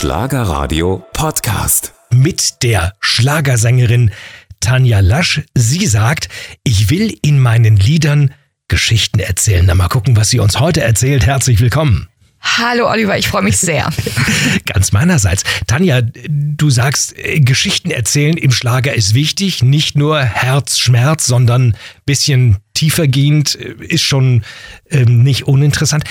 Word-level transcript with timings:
Schlagerradio 0.00 1.04
Podcast. 1.12 1.92
mit 2.10 2.62
der 2.62 2.94
Schlagersängerin 3.00 4.12
Tanja 4.58 5.00
Lasch. 5.00 5.42
Sie 5.54 5.86
sagt, 5.86 6.30
ich 6.64 6.88
will 6.88 7.14
in 7.20 7.38
meinen 7.38 7.76
Liedern 7.76 8.32
Geschichten 8.68 9.18
erzählen. 9.18 9.66
Na 9.66 9.74
mal 9.74 9.88
gucken, 9.88 10.16
was 10.16 10.30
sie 10.30 10.40
uns 10.40 10.58
heute 10.58 10.80
erzählt. 10.80 11.26
Herzlich 11.26 11.60
willkommen. 11.60 12.08
Hallo 12.42 12.88
Oliver, 12.88 13.18
ich 13.18 13.28
freue 13.28 13.42
mich 13.42 13.58
sehr. 13.58 13.90
Ganz 14.64 14.92
meinerseits. 14.92 15.44
Tanja, 15.66 16.00
du 16.02 16.70
sagst, 16.70 17.16
äh, 17.18 17.40
Geschichten 17.40 17.90
erzählen 17.90 18.36
im 18.36 18.50
Schlager 18.50 18.94
ist 18.94 19.14
wichtig. 19.14 19.62
Nicht 19.62 19.96
nur 19.96 20.20
Herzschmerz, 20.20 21.26
sondern 21.26 21.76
bisschen 22.06 22.56
tiefergehend 22.72 23.56
äh, 23.56 23.74
ist 23.84 24.02
schon 24.02 24.42
ähm, 24.90 25.22
nicht 25.22 25.46
uninteressant. 25.46 26.04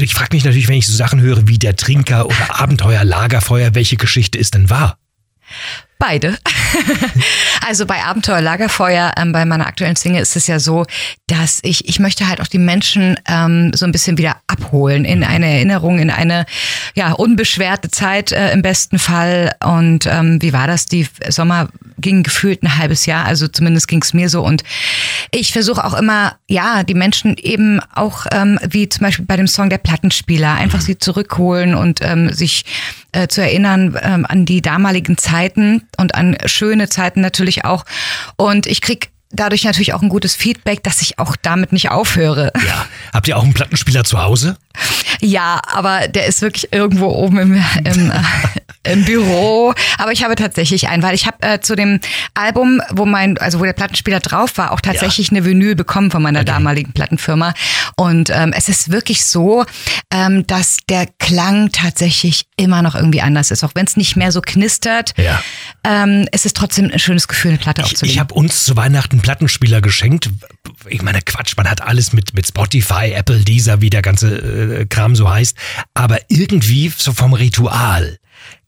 Ich 0.00 0.14
frage 0.14 0.34
mich 0.34 0.44
natürlich, 0.44 0.68
wenn 0.68 0.78
ich 0.78 0.86
so 0.86 0.96
Sachen 0.96 1.20
höre 1.20 1.46
wie 1.46 1.58
Der 1.58 1.76
Trinker 1.76 2.26
oder 2.26 2.60
Abenteuer 2.60 3.04
Lagerfeuer, 3.04 3.74
welche 3.74 3.96
Geschichte 3.96 4.36
ist 4.36 4.54
denn 4.54 4.70
wahr? 4.70 4.98
Beide. 6.00 6.38
also 7.66 7.84
bei 7.84 8.04
Abenteuer 8.04 8.40
Lagerfeuer, 8.40 9.12
ähm, 9.16 9.32
bei 9.32 9.44
meiner 9.44 9.66
aktuellen 9.66 9.96
Single 9.96 10.22
ist 10.22 10.36
es 10.36 10.46
ja 10.46 10.60
so, 10.60 10.86
dass 11.26 11.58
ich, 11.62 11.88
ich 11.88 11.98
möchte 11.98 12.28
halt 12.28 12.40
auch 12.40 12.46
die 12.46 12.58
Menschen 12.58 13.18
ähm, 13.26 13.72
so 13.74 13.84
ein 13.84 13.90
bisschen 13.90 14.16
wieder 14.16 14.36
abholen 14.46 15.04
in 15.04 15.24
eine 15.24 15.46
Erinnerung, 15.46 15.98
in 15.98 16.10
eine 16.10 16.46
ja 16.94 17.12
unbeschwerte 17.12 17.90
Zeit 17.90 18.30
äh, 18.30 18.52
im 18.52 18.62
besten 18.62 19.00
Fall. 19.00 19.56
Und 19.64 20.06
ähm, 20.06 20.40
wie 20.40 20.52
war 20.52 20.68
das? 20.68 20.86
Die 20.86 21.08
Sommer 21.30 21.68
ging 22.00 22.22
gefühlt 22.22 22.62
ein 22.62 22.78
halbes 22.78 23.06
Jahr, 23.06 23.24
also 23.24 23.48
zumindest 23.48 23.88
ging 23.88 24.00
es 24.00 24.14
mir 24.14 24.28
so. 24.28 24.42
Und 24.42 24.62
ich 25.32 25.52
versuche 25.52 25.84
auch 25.84 25.94
immer, 25.94 26.36
ja, 26.46 26.84
die 26.84 26.94
Menschen 26.94 27.36
eben 27.36 27.80
auch, 27.92 28.26
ähm, 28.30 28.60
wie 28.68 28.88
zum 28.88 29.02
Beispiel 29.04 29.24
bei 29.26 29.36
dem 29.36 29.48
Song 29.48 29.68
Der 29.68 29.78
Plattenspieler, 29.78 30.54
einfach 30.54 30.80
sie 30.80 30.98
zurückholen 30.98 31.74
und 31.74 32.00
ähm, 32.02 32.32
sich 32.32 32.64
äh, 33.12 33.28
zu 33.28 33.42
erinnern 33.42 33.98
ähm, 34.02 34.26
an 34.28 34.44
die 34.44 34.62
damaligen 34.62 35.16
Zeiten 35.16 35.82
und 35.96 36.14
an 36.14 36.36
schöne 36.46 36.88
Zeiten 36.88 37.20
natürlich 37.20 37.64
auch. 37.64 37.84
Und 38.36 38.66
ich 38.66 38.80
krieg 38.80 39.10
dadurch 39.30 39.64
natürlich 39.64 39.92
auch 39.92 40.02
ein 40.02 40.08
gutes 40.08 40.34
Feedback, 40.34 40.82
dass 40.82 41.02
ich 41.02 41.18
auch 41.18 41.36
damit 41.36 41.72
nicht 41.72 41.90
aufhöre. 41.90 42.52
Ja. 42.66 42.86
Habt 43.12 43.28
ihr 43.28 43.36
auch 43.36 43.44
einen 43.44 43.54
Plattenspieler 43.54 44.04
zu 44.04 44.22
Hause? 44.22 44.56
Ja, 45.20 45.60
aber 45.66 46.08
der 46.08 46.26
ist 46.26 46.42
wirklich 46.42 46.72
irgendwo 46.72 47.08
oben 47.08 47.38
im, 47.38 47.64
im, 47.84 48.12
im 48.88 49.04
Büro. 49.04 49.74
Aber 49.98 50.12
ich 50.12 50.24
habe 50.24 50.34
tatsächlich 50.34 50.88
einen, 50.88 51.02
weil 51.02 51.14
ich 51.14 51.26
habe 51.26 51.36
äh, 51.40 51.60
zu 51.60 51.76
dem 51.76 52.00
Album, 52.34 52.80
wo 52.90 53.06
mein, 53.06 53.38
also 53.38 53.60
wo 53.60 53.64
der 53.64 53.72
Plattenspieler 53.72 54.20
drauf 54.20 54.56
war, 54.56 54.72
auch 54.72 54.80
tatsächlich 54.80 55.30
eine 55.30 55.44
Vinyl 55.44 55.74
bekommen 55.74 56.10
von 56.10 56.22
meiner 56.22 56.44
damaligen 56.44 56.92
Plattenfirma. 56.92 57.54
Und 57.96 58.30
ähm, 58.30 58.52
es 58.56 58.68
ist 58.68 58.90
wirklich 58.90 59.24
so, 59.24 59.64
ähm, 60.12 60.46
dass 60.46 60.78
der 60.88 61.06
Klang 61.18 61.70
tatsächlich 61.72 62.46
immer 62.56 62.82
noch 62.82 62.94
irgendwie 62.94 63.20
anders 63.20 63.50
ist, 63.50 63.64
auch 63.64 63.72
wenn 63.74 63.86
es 63.86 63.96
nicht 63.96 64.16
mehr 64.16 64.32
so 64.32 64.40
knistert. 64.40 65.14
Ja. 65.16 65.42
Ähm, 65.84 66.26
es 66.32 66.44
ist 66.44 66.56
trotzdem 66.56 66.90
ein 66.90 66.98
schönes 66.98 67.28
Gefühl, 67.28 67.52
eine 67.52 67.58
Platte 67.58 67.82
Ich, 67.82 67.86
aufzulegen. 67.92 68.14
ich 68.14 68.20
habe 68.20 68.34
uns 68.34 68.64
zu 68.64 68.76
Weihnachten 68.76 69.16
einen 69.16 69.22
Plattenspieler 69.22 69.80
geschenkt. 69.80 70.30
Ich 70.88 71.02
meine, 71.02 71.20
Quatsch, 71.22 71.54
man 71.56 71.68
hat 71.68 71.82
alles 71.82 72.12
mit, 72.12 72.34
mit 72.34 72.46
Spotify, 72.46 73.12
Apple, 73.12 73.40
Deezer, 73.40 73.80
wie 73.80 73.90
der 73.90 74.02
ganze 74.02 74.80
äh, 74.80 74.86
Kram 74.86 75.14
so 75.16 75.28
heißt. 75.28 75.56
Aber 75.94 76.18
irgendwie 76.28 76.92
so 76.96 77.12
vom 77.12 77.32
Ritual 77.32 78.18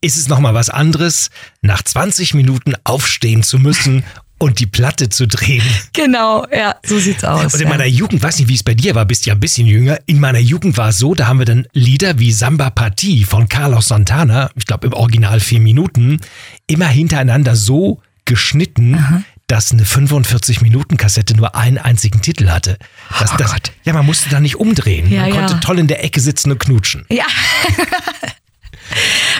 ist 0.01 0.17
es 0.17 0.27
nochmal 0.27 0.53
was 0.53 0.69
anderes, 0.69 1.29
nach 1.61 1.81
20 1.81 2.33
Minuten 2.33 2.73
aufstehen 2.83 3.43
zu 3.43 3.59
müssen 3.59 4.03
und 4.41 4.59
die 4.59 4.65
Platte 4.65 5.09
zu 5.09 5.27
drehen. 5.27 5.63
genau, 5.93 6.47
ja, 6.51 6.75
so 6.83 6.97
sieht's 6.97 7.23
aus. 7.23 7.53
Und 7.53 7.61
in 7.61 7.67
ja. 7.67 7.69
meiner 7.69 7.85
Jugend, 7.85 8.23
weiß 8.23 8.39
nicht, 8.39 8.47
wie 8.47 8.55
es 8.55 8.63
bei 8.63 8.73
dir 8.73 8.95
war, 8.95 9.05
bist 9.05 9.25
ja 9.27 9.33
ein 9.33 9.39
bisschen 9.39 9.67
jünger. 9.67 9.99
In 10.07 10.19
meiner 10.19 10.39
Jugend 10.39 10.77
war 10.77 10.89
es 10.89 10.97
so, 10.97 11.13
da 11.13 11.27
haben 11.27 11.39
wir 11.39 11.45
dann 11.45 11.67
Lieder 11.73 12.17
wie 12.17 12.31
Samba 12.31 12.71
Partie 12.71 13.23
von 13.23 13.47
Carlos 13.47 13.89
Santana, 13.89 14.49
ich 14.55 14.65
glaube 14.65 14.87
im 14.87 14.93
Original 14.93 15.39
vier 15.39 15.59
Minuten, 15.59 16.19
immer 16.65 16.87
hintereinander 16.87 17.55
so 17.55 18.01
geschnitten, 18.25 19.25
dass 19.47 19.71
eine 19.71 19.83
45-Minuten-Kassette 19.83 21.35
nur 21.35 21.55
einen 21.55 21.77
einzigen 21.77 22.21
Titel 22.21 22.49
hatte. 22.49 22.77
Das, 23.19 23.33
Oh 23.33 23.35
das, 23.37 23.53
ja, 23.83 23.93
man 23.93 24.05
musste 24.05 24.29
da 24.29 24.39
nicht 24.39 24.55
umdrehen. 24.55 25.11
Ja, 25.11 25.23
man 25.23 25.31
konnte 25.31 25.53
ja. 25.53 25.59
toll 25.59 25.79
in 25.79 25.87
der 25.87 26.03
Ecke 26.03 26.21
sitzen 26.21 26.51
und 26.51 26.59
knutschen. 26.59 27.05
Ja. 27.09 27.25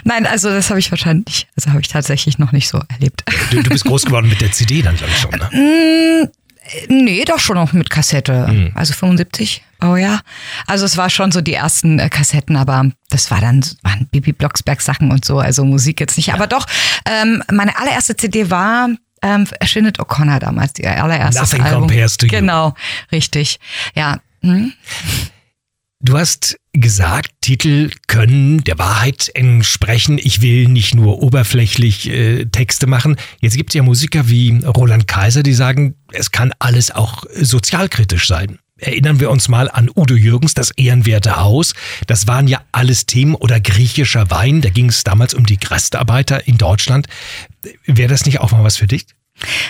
Nein, 0.04 0.26
also 0.26 0.50
das 0.50 0.70
habe 0.70 0.80
ich 0.80 0.92
wahrscheinlich, 0.92 1.48
also 1.56 1.70
habe 1.70 1.82
ich 1.82 1.88
tatsächlich 1.88 2.40
noch 2.40 2.52
nicht 2.52 2.68
so 2.68 2.82
erlebt. 2.90 3.24
Du, 3.52 3.62
du 3.62 3.70
bist 3.70 3.86
groß 3.86 4.06
geworden 4.06 4.30
mit 4.30 4.42
der 4.42 4.52
CD 4.52 4.82
dann, 4.82 4.96
glaube 4.96 5.14
ich 5.14 5.20
schon. 5.20 5.32
Ne? 5.32 6.30
Nee, 6.88 7.26
doch 7.26 7.40
schon 7.40 7.56
noch 7.56 7.74
mit 7.74 7.90
Kassette. 7.90 8.48
Hm. 8.48 8.72
Also 8.76 8.94
75. 8.94 9.64
Oh 9.84 9.96
ja. 9.96 10.20
Also 10.68 10.86
es 10.86 10.96
war 10.96 11.10
schon 11.10 11.32
so 11.32 11.42
die 11.42 11.54
ersten 11.54 12.00
äh, 12.00 12.10
Kassetten, 12.10 12.56
aber 12.56 12.92
das 13.10 13.32
war 13.32 13.42
dann 13.42 13.66
waren 13.82 14.08
Bibi 14.12 14.32
Blocksberg 14.32 14.82
Sachen 14.82 15.12
und 15.12 15.26
so, 15.26 15.40
also 15.40 15.66
Musik 15.66 16.00
jetzt 16.00 16.18
nicht. 16.18 16.34
Aber 16.34 16.48
doch, 16.48 16.68
ähm, 17.06 17.44
meine 17.52 17.78
allererste 17.78 18.16
CD 18.16 18.50
war 18.52 18.90
ähm, 19.24 19.48
Shinnet 19.64 20.00
O'Connor 20.00 20.40
damals, 20.40 20.74
die 20.74 20.86
allererste 20.88 21.42
Nothing 21.42 21.62
Album. 21.62 21.88
compares 21.88 22.18
to 22.18 22.26
you. 22.28 22.32
Genau, 22.32 22.76
richtig. 23.12 23.60
Ja. 23.96 24.20
Hm? 24.42 24.74
Du 26.04 26.18
hast 26.18 26.58
gesagt, 26.74 27.30
Titel 27.42 27.92
können 28.08 28.64
der 28.64 28.80
Wahrheit 28.80 29.30
entsprechen. 29.36 30.18
Ich 30.18 30.42
will 30.42 30.68
nicht 30.68 30.96
nur 30.96 31.22
oberflächlich 31.22 32.10
äh, 32.10 32.46
Texte 32.46 32.88
machen. 32.88 33.18
Jetzt 33.40 33.56
gibt 33.56 33.70
es 33.70 33.76
ja 33.76 33.84
Musiker 33.84 34.28
wie 34.28 34.60
Roland 34.66 35.08
Kaiser, 35.08 35.44
die 35.44 35.54
sagen, 35.54 35.94
es 36.12 36.32
kann 36.32 36.54
alles 36.58 36.90
auch 36.90 37.26
sozialkritisch 37.36 38.28
sein. 38.28 38.58
Erinnern 38.78 39.20
wir 39.20 39.30
uns 39.30 39.48
mal 39.48 39.70
an 39.70 39.92
Udo 39.96 40.16
Jürgens, 40.16 40.56
das 40.56 40.72
ehrenwerte 40.72 41.36
Haus. 41.36 41.76
Das 42.08 42.26
waren 42.26 42.48
ja 42.48 42.62
alles 42.72 43.06
Themen 43.06 43.36
oder 43.36 43.60
griechischer 43.60 44.32
Wein. 44.32 44.62
Da 44.62 44.70
ging 44.70 44.90
es 44.90 45.04
damals 45.04 45.36
um 45.36 45.46
die 45.46 45.58
Gastarbeiter 45.58 46.48
in 46.48 46.58
Deutschland. 46.58 47.06
Wäre 47.86 48.10
das 48.10 48.26
nicht 48.26 48.40
auch 48.40 48.52
mal 48.52 48.64
was 48.64 48.78
für 48.78 48.88
dich? 48.88 49.06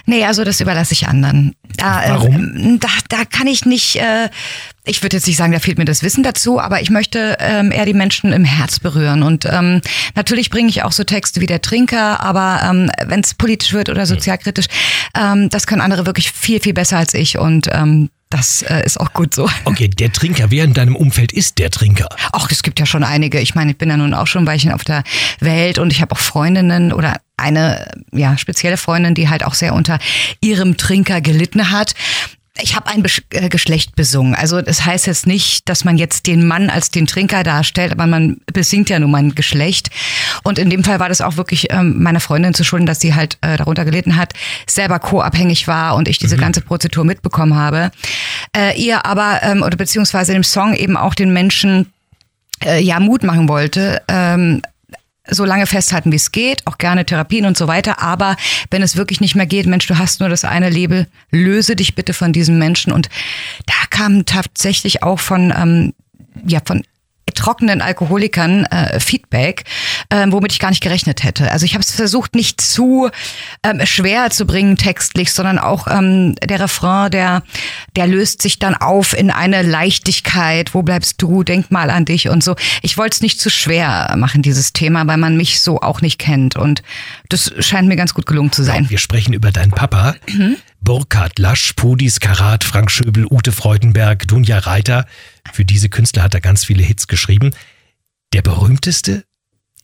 Nee, 0.06 0.26
also 0.26 0.44
das 0.44 0.60
überlasse 0.60 0.94
ich 0.94 1.08
anderen. 1.08 1.56
Da, 1.78 2.04
Warum? 2.08 2.36
Ähm, 2.36 2.80
da, 2.80 2.90
da 3.10 3.26
kann 3.26 3.48
ich 3.48 3.66
nicht, 3.66 3.96
äh, 3.98 4.30
ich 4.86 5.02
würde 5.04 5.18
jetzt 5.18 5.28
nicht 5.28 5.38
sagen, 5.38 5.52
da 5.52 5.60
fehlt 5.60 5.78
mir 5.78 5.86
das 5.86 6.04
Wissen 6.04 6.24
dazu, 6.24 6.60
aber 6.60 6.82
ich 6.82 6.90
möchte 6.90 7.38
ähm, 7.40 7.72
eher 7.72 7.86
die 7.86 7.94
Menschen 7.94 8.34
im 8.34 8.46
Herz 8.46 8.80
berühren. 8.80 9.24
Und 9.24 9.46
ähm, 9.46 9.82
natürlich 10.16 10.50
bringe 10.50 10.70
ich 10.70 10.84
auch 10.84 10.92
so 10.92 11.04
Texte 11.04 11.42
wie 11.42 11.46
der 11.46 11.62
Trinker, 11.62 12.20
aber 12.22 12.62
ähm, 12.64 12.90
wenn 13.06 13.22
es 13.22 13.34
politisch 13.34 13.74
wird 13.74 13.90
oder 13.90 14.06
sozialkritisch, 14.06 14.68
ähm, 15.18 15.50
das 15.50 15.68
können 15.68 15.82
andere 15.82 16.06
wirklich 16.06 16.32
viel, 16.32 16.60
viel 16.60 16.74
besser 16.74 16.98
als 16.98 17.14
ich. 17.14 17.38
Und 17.38 17.68
ähm, 17.72 18.10
das 18.32 18.64
äh, 18.64 18.84
ist 18.86 19.00
auch 19.00 19.14
gut 19.14 19.36
so. 19.36 19.50
Okay, 19.66 19.88
der 19.88 20.12
Trinker, 20.12 20.50
wer 20.50 20.64
in 20.64 20.74
deinem 20.74 20.96
Umfeld 20.96 21.32
ist 21.32 21.60
der 21.60 21.70
Trinker? 21.70 22.10
Ach, 22.32 22.50
es 22.50 22.64
gibt 22.64 22.80
ja 22.80 22.86
schon 22.86 23.04
einige. 23.04 23.40
Ich 23.40 23.56
meine, 23.56 23.72
ich 23.72 23.78
bin 23.78 23.90
ja 23.90 23.98
nun 23.98 24.14
auch 24.14 24.28
schon 24.28 24.44
ein 24.44 24.48
Weilchen 24.48 24.72
auf 24.72 24.84
der 24.84 25.04
Welt 25.40 25.78
und 25.78 25.92
ich 25.92 26.02
habe 26.02 26.14
auch 26.14 26.20
Freundinnen 26.20 26.94
oder 26.94 27.18
eine 27.38 27.92
ja 28.12 28.38
spezielle 28.38 28.78
Freundin, 28.78 29.16
die 29.16 29.30
halt 29.30 29.44
auch 29.44 29.54
sehr 29.54 29.74
unter 29.74 30.00
ihrem 30.40 30.78
Trinker 30.78 31.22
gelitten 31.22 31.72
hat. 31.72 31.94
Ich 32.62 32.76
habe 32.76 32.88
ein 32.88 33.04
Besch 33.04 33.22
äh, 33.32 33.50
Geschlecht 33.50 33.96
besungen. 33.96 34.36
Also 34.36 34.62
das 34.62 34.86
heißt 34.86 35.08
jetzt 35.08 35.28
nicht, 35.28 35.68
dass 35.70 35.84
man 35.84 35.98
jetzt 35.98 36.28
den 36.28 36.48
Mann 36.48 36.70
als 36.70 36.92
den 36.92 37.08
Trinker 37.08 37.44
darstellt, 37.44 37.92
aber 37.92 38.08
man 38.08 38.38
besingt 38.52 38.90
ja 38.90 39.00
nun 39.00 39.12
mal 39.12 39.20
ein 39.20 39.36
Geschlecht. 39.36 39.90
Und 40.44 40.60
in 40.60 40.70
dem 40.70 40.84
Fall 40.84 41.00
war 41.00 41.10
das 41.10 41.22
auch 41.22 41.38
wirklich 41.38 41.72
ähm, 41.72 42.02
meiner 42.02 42.20
Freundin 42.20 42.54
zu 42.54 42.64
schulden, 42.64 42.86
dass 42.86 43.00
sie 43.00 43.16
halt 43.16 43.38
äh, 43.42 43.58
darunter 43.58 43.86
gelitten 43.86 44.16
hat, 44.16 44.34
selber 44.68 45.00
co-abhängig 45.00 45.68
war 45.68 45.96
und 45.96 46.08
ich 46.08 46.18
diese 46.18 46.38
ganze 46.38 46.62
Prozedur 46.62 47.04
mitbekommen 47.04 47.56
habe. 47.56 47.92
Äh, 48.56 48.80
ihr 48.82 49.06
aber, 49.06 49.42
ähm, 49.44 49.64
oder 49.64 49.78
beziehungsweise 49.78 50.34
dem 50.34 50.44
Song 50.44 50.74
eben 50.74 50.98
auch 50.98 51.16
den 51.16 51.34
Menschen 51.34 51.92
äh, 52.64 52.82
ja 52.82 53.00
Mut 53.00 53.24
machen 53.24 53.48
wollte, 53.50 54.02
ähm, 54.08 54.62
so 55.28 55.46
lange 55.46 55.68
festhalten, 55.68 56.12
wie 56.12 56.18
es 56.18 56.32
geht, 56.32 56.66
auch 56.66 56.78
gerne 56.78 57.06
Therapien 57.06 57.46
und 57.46 57.58
so 57.58 57.68
weiter. 57.68 58.02
Aber 58.02 58.36
wenn 58.70 58.82
es 58.82 58.96
wirklich 58.96 59.22
nicht 59.22 59.36
mehr 59.36 59.46
geht, 59.46 59.68
Mensch, 59.68 59.88
du 59.88 59.98
hast 59.98 60.20
nur 60.20 60.30
das 60.30 60.44
eine 60.44 60.70
Leben, 60.70 61.08
löse 61.32 61.76
dich 61.76 61.96
bitte 61.96 62.14
von 62.14 62.34
diesem 62.34 62.58
Menschen. 62.58 62.92
Und 62.92 63.10
da 63.66 63.74
kam 63.90 64.26
tatsächlich 64.26 65.04
auch 65.04 65.20
von, 65.20 65.54
ähm, 65.56 65.94
ja, 66.46 66.60
von 66.66 66.84
trockenen 67.34 67.82
Alkoholikern 67.82 68.66
äh, 68.66 69.00
Feedback, 69.00 69.64
ähm, 70.10 70.32
womit 70.32 70.52
ich 70.52 70.60
gar 70.60 70.70
nicht 70.70 70.82
gerechnet 70.82 71.24
hätte. 71.24 71.52
Also 71.52 71.66
ich 71.66 71.74
habe 71.74 71.84
es 71.84 71.92
versucht, 71.92 72.36
nicht 72.36 72.62
zu 72.62 73.10
ähm, 73.64 73.86
schwer 73.86 74.30
zu 74.30 74.46
bringen 74.46 74.78
textlich, 74.78 75.34
sondern 75.34 75.60
auch 75.60 75.88
ähm, 75.88 76.36
der 76.36 76.60
Refrain, 76.60 77.12
der, 77.12 77.44
der 77.96 78.08
löst 78.08 78.42
sich 78.42 78.60
dann 78.60 78.76
auf 78.76 79.18
in 79.18 79.32
eine 79.32 79.62
Leichtigkeit. 79.62 80.74
Wo 80.74 80.82
bleibst 80.82 81.22
du? 81.22 81.44
Denk 81.44 81.72
mal 81.72 81.90
an 81.90 82.06
dich 82.06 82.30
und 82.30 82.44
so. 82.44 82.56
Ich 82.82 82.98
wollte 82.98 83.16
es 83.16 83.22
nicht 83.22 83.40
zu 83.40 83.50
schwer 83.50 84.14
machen, 84.18 84.42
dieses 84.42 84.74
Thema, 84.74 85.06
weil 85.08 85.18
man 85.18 85.38
mich 85.38 85.62
so 85.62 85.82
auch 85.82 86.02
nicht 86.02 86.20
kennt. 86.20 86.56
Und 86.56 86.84
das 87.30 87.52
scheint 87.60 87.88
mir 87.88 87.96
ganz 87.96 88.14
gut 88.14 88.26
gelungen 88.26 88.52
zu 88.52 88.64
sein. 88.64 88.90
Wir 88.90 88.98
sprechen 88.98 89.34
über 89.34 89.52
deinen 89.52 89.72
Papa. 89.72 90.16
Burkhard 90.82 91.38
Lasch, 91.38 91.74
Pudis 91.74 92.20
Karat, 92.20 92.64
Frank 92.64 92.90
Schöbel, 92.90 93.28
Ute 93.30 93.52
Freudenberg, 93.52 94.28
Dunja 94.28 94.58
Reiter. 94.58 95.06
Für 95.54 95.66
diese 95.66 95.90
Künstler 95.90 96.24
hat 96.24 96.34
er 96.34 96.42
ganz 96.42 96.66
viele 96.66 96.84
Hits 96.84 97.08
geschrieben. 97.08 97.52
Der 98.34 98.42
berühmteste? 98.42 99.24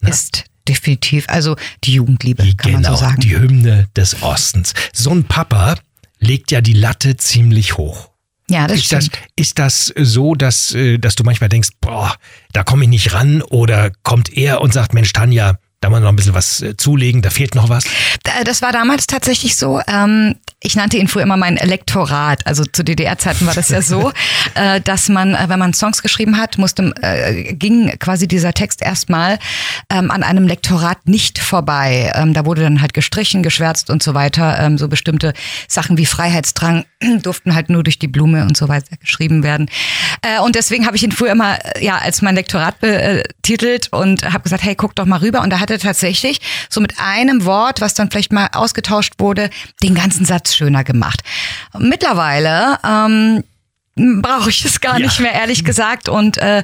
Ist 0.00 0.44
definitiv, 0.68 1.24
also 1.28 1.56
die 1.84 1.94
Jugendliebe, 1.94 2.42
kann 2.56 2.72
genau, 2.72 2.90
man 2.90 2.96
so 2.96 3.00
sagen. 3.00 3.20
die 3.20 3.36
Hymne 3.38 3.88
des 3.96 4.22
Ostens. 4.22 4.74
So 4.92 5.10
ein 5.10 5.24
Papa 5.24 5.74
legt 6.20 6.50
ja 6.52 6.60
die 6.60 6.72
Latte 6.74 7.16
ziemlich 7.16 7.76
hoch. 7.76 8.10
ja, 8.48 8.66
das 8.66 8.78
Ist 8.78 8.92
das, 8.92 9.06
stimmt. 9.06 9.22
ist 9.36 9.58
das 9.58 9.92
so, 9.96 10.34
dass, 10.34 10.74
äh, 10.74 10.98
dass 10.98 11.14
du 11.16 11.24
manchmal 11.24 11.48
denkst, 11.48 11.70
boah, 11.80 12.14
da 12.52 12.62
komme 12.62 12.84
ich 12.84 12.90
nicht 12.90 13.12
ran? 13.12 13.42
Oder 13.42 13.90
kommt 14.02 14.32
er 14.32 14.60
und 14.60 14.72
sagt, 14.72 14.94
Mensch, 14.94 15.12
Tanja, 15.12 15.58
Da 15.80 15.90
mal 15.90 16.00
noch 16.00 16.08
ein 16.08 16.16
bisschen 16.16 16.34
was 16.34 16.60
äh, 16.60 16.76
zulegen, 16.76 17.22
da 17.22 17.30
fehlt 17.30 17.54
noch 17.54 17.68
was. 17.68 17.84
Das 18.44 18.62
war 18.62 18.72
damals 18.72 19.06
tatsächlich 19.06 19.54
so. 19.56 19.80
Ähm, 19.86 20.34
ich 20.60 20.74
nannte 20.74 20.96
ihn 20.96 21.06
früher 21.06 21.22
immer 21.22 21.36
mein 21.36 21.56
Elektorat. 21.56 22.44
Also 22.46 22.64
zu 22.64 22.82
DDR-Zeiten 22.82 23.46
war 23.46 23.54
das 23.54 23.68
ja 23.68 23.80
so, 23.80 24.10
äh, 24.54 24.80
dass 24.80 25.08
man, 25.08 25.34
äh, 25.34 25.48
wenn 25.48 25.58
man 25.58 25.72
Songs 25.72 26.02
geschrieben 26.02 26.36
hat, 26.36 26.58
musste, 26.58 26.92
ging 27.52 27.96
quasi 27.98 28.26
dieser 28.26 28.52
Text 28.52 28.82
erstmal 28.82 29.38
ähm, 29.90 30.10
an 30.10 30.22
einem 30.22 30.48
Lektorat 30.48 31.06
nicht 31.06 31.38
vorbei. 31.38 32.12
Ähm, 32.14 32.34
da 32.34 32.44
wurde 32.44 32.62
dann 32.62 32.80
halt 32.80 32.92
gestrichen, 32.92 33.42
geschwärzt 33.42 33.88
und 33.88 34.02
so 34.02 34.14
weiter. 34.14 34.76
so 34.76 34.88
bestimmte 34.88 35.32
Sachen 35.68 35.96
wie 35.96 36.06
Freiheitsdrang 36.06 36.84
durften 37.22 37.54
halt 37.54 37.70
nur 37.70 37.84
durch 37.84 37.98
die 37.98 38.08
Blume 38.08 38.42
und 38.42 38.56
so 38.56 38.68
weiter 38.68 38.96
geschrieben 38.96 39.42
werden. 39.42 39.70
Und 40.44 40.56
deswegen 40.56 40.86
habe 40.86 40.96
ich 40.96 41.02
ihn 41.02 41.12
früher 41.12 41.32
immer 41.32 41.58
ja 41.80 41.98
als 41.98 42.22
mein 42.22 42.34
Lektorat 42.34 42.80
betitelt 42.80 43.88
und 43.92 44.24
habe 44.24 44.42
gesagt, 44.42 44.62
hey, 44.62 44.74
guck 44.74 44.94
doch 44.96 45.06
mal 45.06 45.18
rüber. 45.20 45.42
Und 45.42 45.50
da 45.50 45.60
hat 45.60 45.70
er 45.70 45.78
tatsächlich 45.78 46.40
so 46.68 46.80
mit 46.80 46.94
einem 46.98 47.44
Wort, 47.44 47.80
was 47.80 47.94
dann 47.94 48.10
vielleicht 48.10 48.32
mal 48.32 48.48
ausgetauscht 48.52 49.14
wurde, 49.18 49.50
den 49.82 49.94
ganzen 49.94 50.24
Satz 50.24 50.47
schöner 50.56 50.84
gemacht. 50.84 51.22
Mittlerweile 51.78 52.78
ähm, 52.84 53.44
brauche 54.22 54.50
ich 54.50 54.64
es 54.64 54.80
gar 54.80 54.98
ja. 54.98 55.06
nicht 55.06 55.20
mehr, 55.20 55.32
ehrlich 55.32 55.64
gesagt. 55.64 56.08
Und 56.08 56.38
äh, 56.38 56.62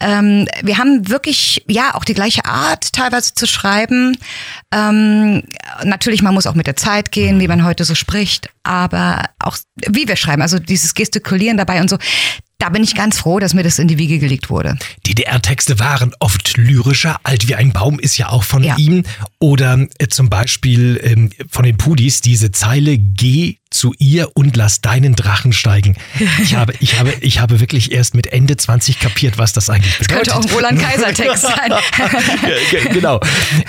ähm, 0.00 0.48
wir 0.62 0.78
haben 0.78 1.08
wirklich, 1.08 1.64
ja, 1.68 1.94
auch 1.94 2.04
die 2.04 2.14
gleiche 2.14 2.44
Art 2.44 2.92
teilweise 2.92 3.34
zu 3.34 3.46
schreiben. 3.46 4.16
Ähm, 4.72 5.42
natürlich, 5.84 6.22
man 6.22 6.34
muss 6.34 6.46
auch 6.46 6.54
mit 6.54 6.66
der 6.66 6.76
Zeit 6.76 7.12
gehen, 7.12 7.40
wie 7.40 7.48
man 7.48 7.64
heute 7.64 7.84
so 7.84 7.94
spricht, 7.94 8.50
aber 8.62 9.24
auch 9.38 9.56
wie 9.76 10.08
wir 10.08 10.16
schreiben, 10.16 10.42
also 10.42 10.58
dieses 10.58 10.94
Gestikulieren 10.94 11.56
dabei 11.56 11.80
und 11.80 11.90
so, 11.90 11.98
da 12.62 12.68
bin 12.68 12.84
ich 12.84 12.94
ganz 12.94 13.18
froh, 13.18 13.40
dass 13.40 13.54
mir 13.54 13.64
das 13.64 13.80
in 13.80 13.88
die 13.88 13.98
Wiege 13.98 14.20
gelegt 14.20 14.48
wurde. 14.48 14.78
DDR-Texte 15.08 15.80
waren 15.80 16.12
oft 16.20 16.56
lyrischer. 16.56 17.18
Alt 17.24 17.48
wie 17.48 17.56
ein 17.56 17.72
Baum 17.72 17.98
ist 17.98 18.16
ja 18.18 18.28
auch 18.28 18.44
von 18.44 18.62
ja. 18.62 18.76
ihm. 18.76 19.02
Oder 19.40 19.88
äh, 19.98 20.06
zum 20.06 20.30
Beispiel 20.30 21.00
ähm, 21.02 21.30
von 21.50 21.64
den 21.64 21.76
Pudis 21.76 22.20
diese 22.20 22.52
Zeile 22.52 22.98
Geh 22.98 23.56
zu 23.72 23.94
ihr 23.98 24.30
und 24.34 24.56
lass 24.56 24.80
deinen 24.80 25.14
Drachen 25.14 25.52
steigen. 25.52 25.96
Ich 26.42 26.54
habe, 26.56 26.72
ich 26.80 26.98
habe, 26.98 27.12
ich 27.20 27.40
habe 27.40 27.60
wirklich 27.60 27.92
erst 27.92 28.14
mit 28.14 28.28
Ende 28.28 28.56
20 28.56 28.98
kapiert, 28.98 29.38
was 29.38 29.52
das 29.52 29.70
eigentlich 29.70 29.98
bedeutet. 29.98 30.28
Das 30.28 30.34
könnte 30.34 30.50
auch 30.50 30.56
Roland 30.56 30.80
Kaiser 30.82 31.12
Text 31.12 31.42
sein. 31.42 31.72
genau. 32.92 33.20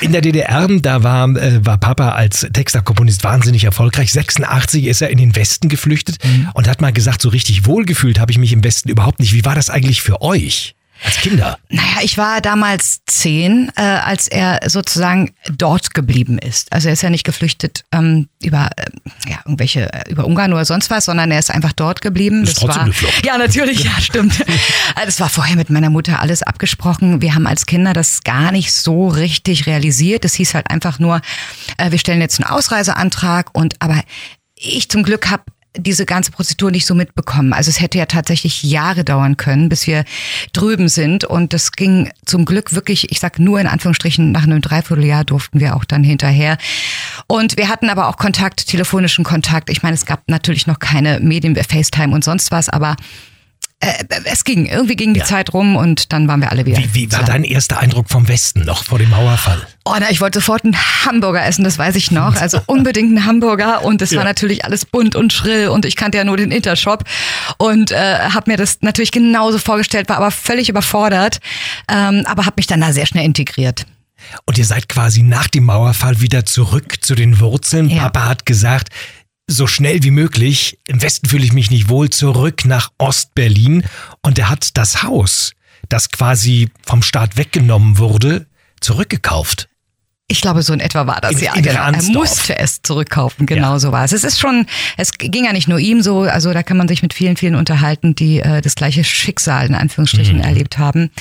In 0.01 0.11
der 0.11 0.21
DDR, 0.21 0.67
da 0.67 1.03
war, 1.03 1.29
äh, 1.29 1.65
war 1.65 1.77
Papa 1.77 2.09
als 2.09 2.47
Texterkomponist 2.53 3.23
wahnsinnig 3.23 3.63
erfolgreich. 3.63 4.11
86 4.11 4.85
ist 4.85 5.01
er 5.01 5.09
in 5.09 5.17
den 5.17 5.35
Westen 5.35 5.69
geflüchtet 5.69 6.23
mhm. 6.23 6.49
und 6.53 6.67
hat 6.67 6.81
mal 6.81 6.93
gesagt, 6.93 7.21
so 7.21 7.29
richtig 7.29 7.65
wohlgefühlt 7.65 8.19
habe 8.19 8.31
ich 8.31 8.37
mich 8.37 8.53
im 8.53 8.63
Westen 8.63 8.89
überhaupt 8.89 9.19
nicht. 9.19 9.33
Wie 9.33 9.45
war 9.45 9.55
das 9.55 9.69
eigentlich 9.69 10.01
für 10.01 10.21
euch? 10.21 10.75
Als 11.03 11.17
Kinder? 11.17 11.57
Naja, 11.69 11.97
ich 12.01 12.17
war 12.17 12.39
damals 12.41 13.01
zehn, 13.05 13.71
äh, 13.75 13.81
als 13.81 14.27
er 14.27 14.61
sozusagen 14.69 15.31
dort 15.51 15.93
geblieben 15.93 16.37
ist. 16.37 16.71
Also 16.71 16.87
er 16.87 16.93
ist 16.93 17.03
ja 17.03 17.09
nicht 17.09 17.25
geflüchtet 17.25 17.83
ähm, 17.91 18.29
über 18.41 18.69
äh, 18.77 18.85
ja, 19.27 19.39
irgendwelche, 19.45 19.91
äh, 19.91 20.09
über 20.09 20.25
Ungarn 20.25 20.53
oder 20.53 20.65
sonst 20.65 20.89
was, 20.89 21.05
sondern 21.05 21.31
er 21.31 21.39
ist 21.39 21.51
einfach 21.51 21.73
dort 21.73 22.01
geblieben. 22.01 22.45
Das 22.45 22.55
trotzdem 22.55 22.81
war, 22.81 22.85
gefloppt. 22.85 23.25
Ja, 23.25 23.37
natürlich, 23.37 23.83
ja, 23.83 23.99
stimmt. 23.99 24.43
Äh, 24.95 25.05
das 25.05 25.19
war 25.19 25.29
vorher 25.29 25.55
mit 25.55 25.69
meiner 25.69 25.89
Mutter 25.89 26.19
alles 26.19 26.43
abgesprochen. 26.43 27.21
Wir 27.21 27.35
haben 27.35 27.47
als 27.47 27.65
Kinder 27.65 27.93
das 27.93 28.23
gar 28.23 28.51
nicht 28.51 28.71
so 28.73 29.07
richtig 29.07 29.65
realisiert. 29.65 30.25
Es 30.25 30.35
hieß 30.35 30.53
halt 30.53 30.69
einfach 30.69 30.99
nur, 30.99 31.21
äh, 31.77 31.91
wir 31.91 31.97
stellen 31.97 32.21
jetzt 32.21 32.39
einen 32.39 32.49
Ausreiseantrag 32.49 33.49
und 33.53 33.75
aber 33.79 34.01
ich 34.55 34.89
zum 34.89 35.03
Glück 35.03 35.29
habe 35.29 35.43
diese 35.75 36.05
ganze 36.05 36.31
Prozedur 36.31 36.71
nicht 36.71 36.85
so 36.85 36.93
mitbekommen. 36.93 37.53
Also 37.53 37.69
es 37.69 37.81
hätte 37.81 37.97
ja 37.97 38.05
tatsächlich 38.05 38.63
Jahre 38.63 39.03
dauern 39.03 39.37
können, 39.37 39.69
bis 39.69 39.87
wir 39.87 40.05
drüben 40.53 40.87
sind. 40.87 41.25
Und 41.25 41.53
das 41.53 41.71
ging 41.71 42.11
zum 42.25 42.45
Glück 42.45 42.73
wirklich, 42.73 43.11
ich 43.11 43.19
sag 43.19 43.39
nur 43.39 43.59
in 43.59 43.67
Anführungsstrichen, 43.67 44.31
nach 44.31 44.43
einem 44.43 44.61
Dreivierteljahr 44.61 45.23
durften 45.23 45.59
wir 45.59 45.75
auch 45.75 45.85
dann 45.85 46.03
hinterher. 46.03 46.57
Und 47.27 47.57
wir 47.57 47.69
hatten 47.69 47.89
aber 47.89 48.07
auch 48.07 48.17
Kontakt, 48.17 48.67
telefonischen 48.67 49.23
Kontakt. 49.23 49.69
Ich 49.69 49.81
meine, 49.81 49.95
es 49.95 50.05
gab 50.05 50.27
natürlich 50.27 50.67
noch 50.67 50.79
keine 50.79 51.19
Medien, 51.19 51.55
FaceTime 51.55 52.13
und 52.13 52.23
sonst 52.23 52.51
was, 52.51 52.69
aber 52.69 52.95
äh, 53.83 54.05
es 54.25 54.43
ging, 54.45 54.65
irgendwie 54.65 54.95
ging 54.95 55.13
die 55.13 55.19
ja. 55.19 55.25
Zeit 55.25 55.53
rum 55.53 55.75
und 55.75 56.13
dann 56.13 56.27
waren 56.27 56.39
wir 56.39 56.51
alle 56.51 56.65
wieder. 56.65 56.77
Wie, 56.77 56.93
wie 56.93 57.11
war 57.11 57.23
dein 57.23 57.43
erster 57.43 57.79
Eindruck 57.79 58.09
vom 58.09 58.27
Westen 58.27 58.63
noch 58.63 58.83
vor 58.85 58.97
dem 58.97 59.09
Mauerfall? 59.09 59.61
Oh, 59.83 59.93
na, 59.99 60.09
ich 60.09 60.21
wollte 60.21 60.39
sofort 60.39 60.63
einen 60.63 60.77
Hamburger 61.05 61.45
essen, 61.45 61.65
das 61.65 61.77
weiß 61.77 61.95
ich 61.95 62.09
noch. 62.09 62.35
Also 62.37 62.61
unbedingt 62.67 63.09
einen 63.09 63.25
Hamburger 63.25 63.83
und 63.83 64.01
es 64.01 64.11
ja. 64.11 64.17
war 64.17 64.23
natürlich 64.23 64.63
alles 64.63 64.85
bunt 64.85 65.15
und 65.15 65.33
schrill 65.33 65.67
und 65.67 65.85
ich 65.85 65.97
kannte 65.97 66.17
ja 66.17 66.23
nur 66.23 66.37
den 66.37 66.51
Intershop 66.51 67.03
und 67.57 67.91
äh, 67.91 68.19
habe 68.19 68.51
mir 68.51 68.57
das 68.57 68.77
natürlich 68.81 69.11
genauso 69.11 69.57
vorgestellt, 69.57 70.07
war 70.07 70.17
aber 70.17 70.31
völlig 70.31 70.69
überfordert, 70.69 71.39
ähm, 71.89 72.23
aber 72.25 72.45
habe 72.45 72.55
mich 72.57 72.67
dann 72.67 72.79
da 72.79 72.93
sehr 72.93 73.05
schnell 73.05 73.25
integriert. 73.25 73.85
Und 74.45 74.57
ihr 74.57 74.65
seid 74.65 74.87
quasi 74.87 75.21
nach 75.21 75.49
dem 75.49 75.65
Mauerfall 75.65 76.21
wieder 76.21 76.45
zurück 76.45 76.95
zu 77.01 77.15
den 77.15 77.41
Wurzeln. 77.41 77.89
Ja. 77.89 78.03
Papa 78.03 78.29
hat 78.29 78.45
gesagt, 78.45 78.89
so 79.47 79.67
schnell 79.67 80.03
wie 80.03 80.11
möglich, 80.11 80.79
im 80.87 81.01
Westen 81.01 81.27
fühle 81.27 81.43
ich 81.43 81.53
mich 81.53 81.69
nicht 81.69 81.89
wohl, 81.89 82.09
zurück 82.09 82.65
nach 82.65 82.91
Ostberlin. 82.97 83.83
Und 84.21 84.39
er 84.39 84.49
hat 84.49 84.77
das 84.77 85.03
Haus, 85.03 85.53
das 85.89 86.09
quasi 86.09 86.69
vom 86.85 87.01
Staat 87.01 87.37
weggenommen 87.37 87.97
wurde, 87.97 88.47
zurückgekauft. 88.79 89.69
Ich 90.27 90.41
glaube, 90.41 90.63
so 90.63 90.73
in 90.73 90.79
etwa 90.79 91.05
war 91.05 91.19
das 91.19 91.33
in, 91.33 91.39
ja. 91.39 91.53
In 91.53 91.63
genau. 91.63 91.81
Er 91.81 92.01
musste 92.03 92.57
es 92.57 92.81
zurückkaufen, 92.81 93.45
genau 93.45 93.73
ja. 93.73 93.79
so 93.79 93.91
war 93.91 94.05
es. 94.05 94.13
Es 94.13 94.23
ist 94.23 94.39
schon, 94.39 94.65
es 94.97 95.11
ging 95.11 95.45
ja 95.45 95.51
nicht 95.51 95.67
nur 95.67 95.79
ihm 95.79 96.01
so, 96.01 96.21
also 96.21 96.53
da 96.53 96.63
kann 96.63 96.77
man 96.77 96.87
sich 96.87 97.03
mit 97.03 97.13
vielen, 97.13 97.35
vielen 97.35 97.55
unterhalten, 97.55 98.15
die 98.15 98.39
äh, 98.39 98.61
das 98.61 98.75
gleiche 98.75 99.03
Schicksal 99.03 99.67
in 99.67 99.75
Anführungsstrichen 99.75 100.37
mhm. 100.37 100.43
erlebt 100.43 100.77
haben. 100.77 101.11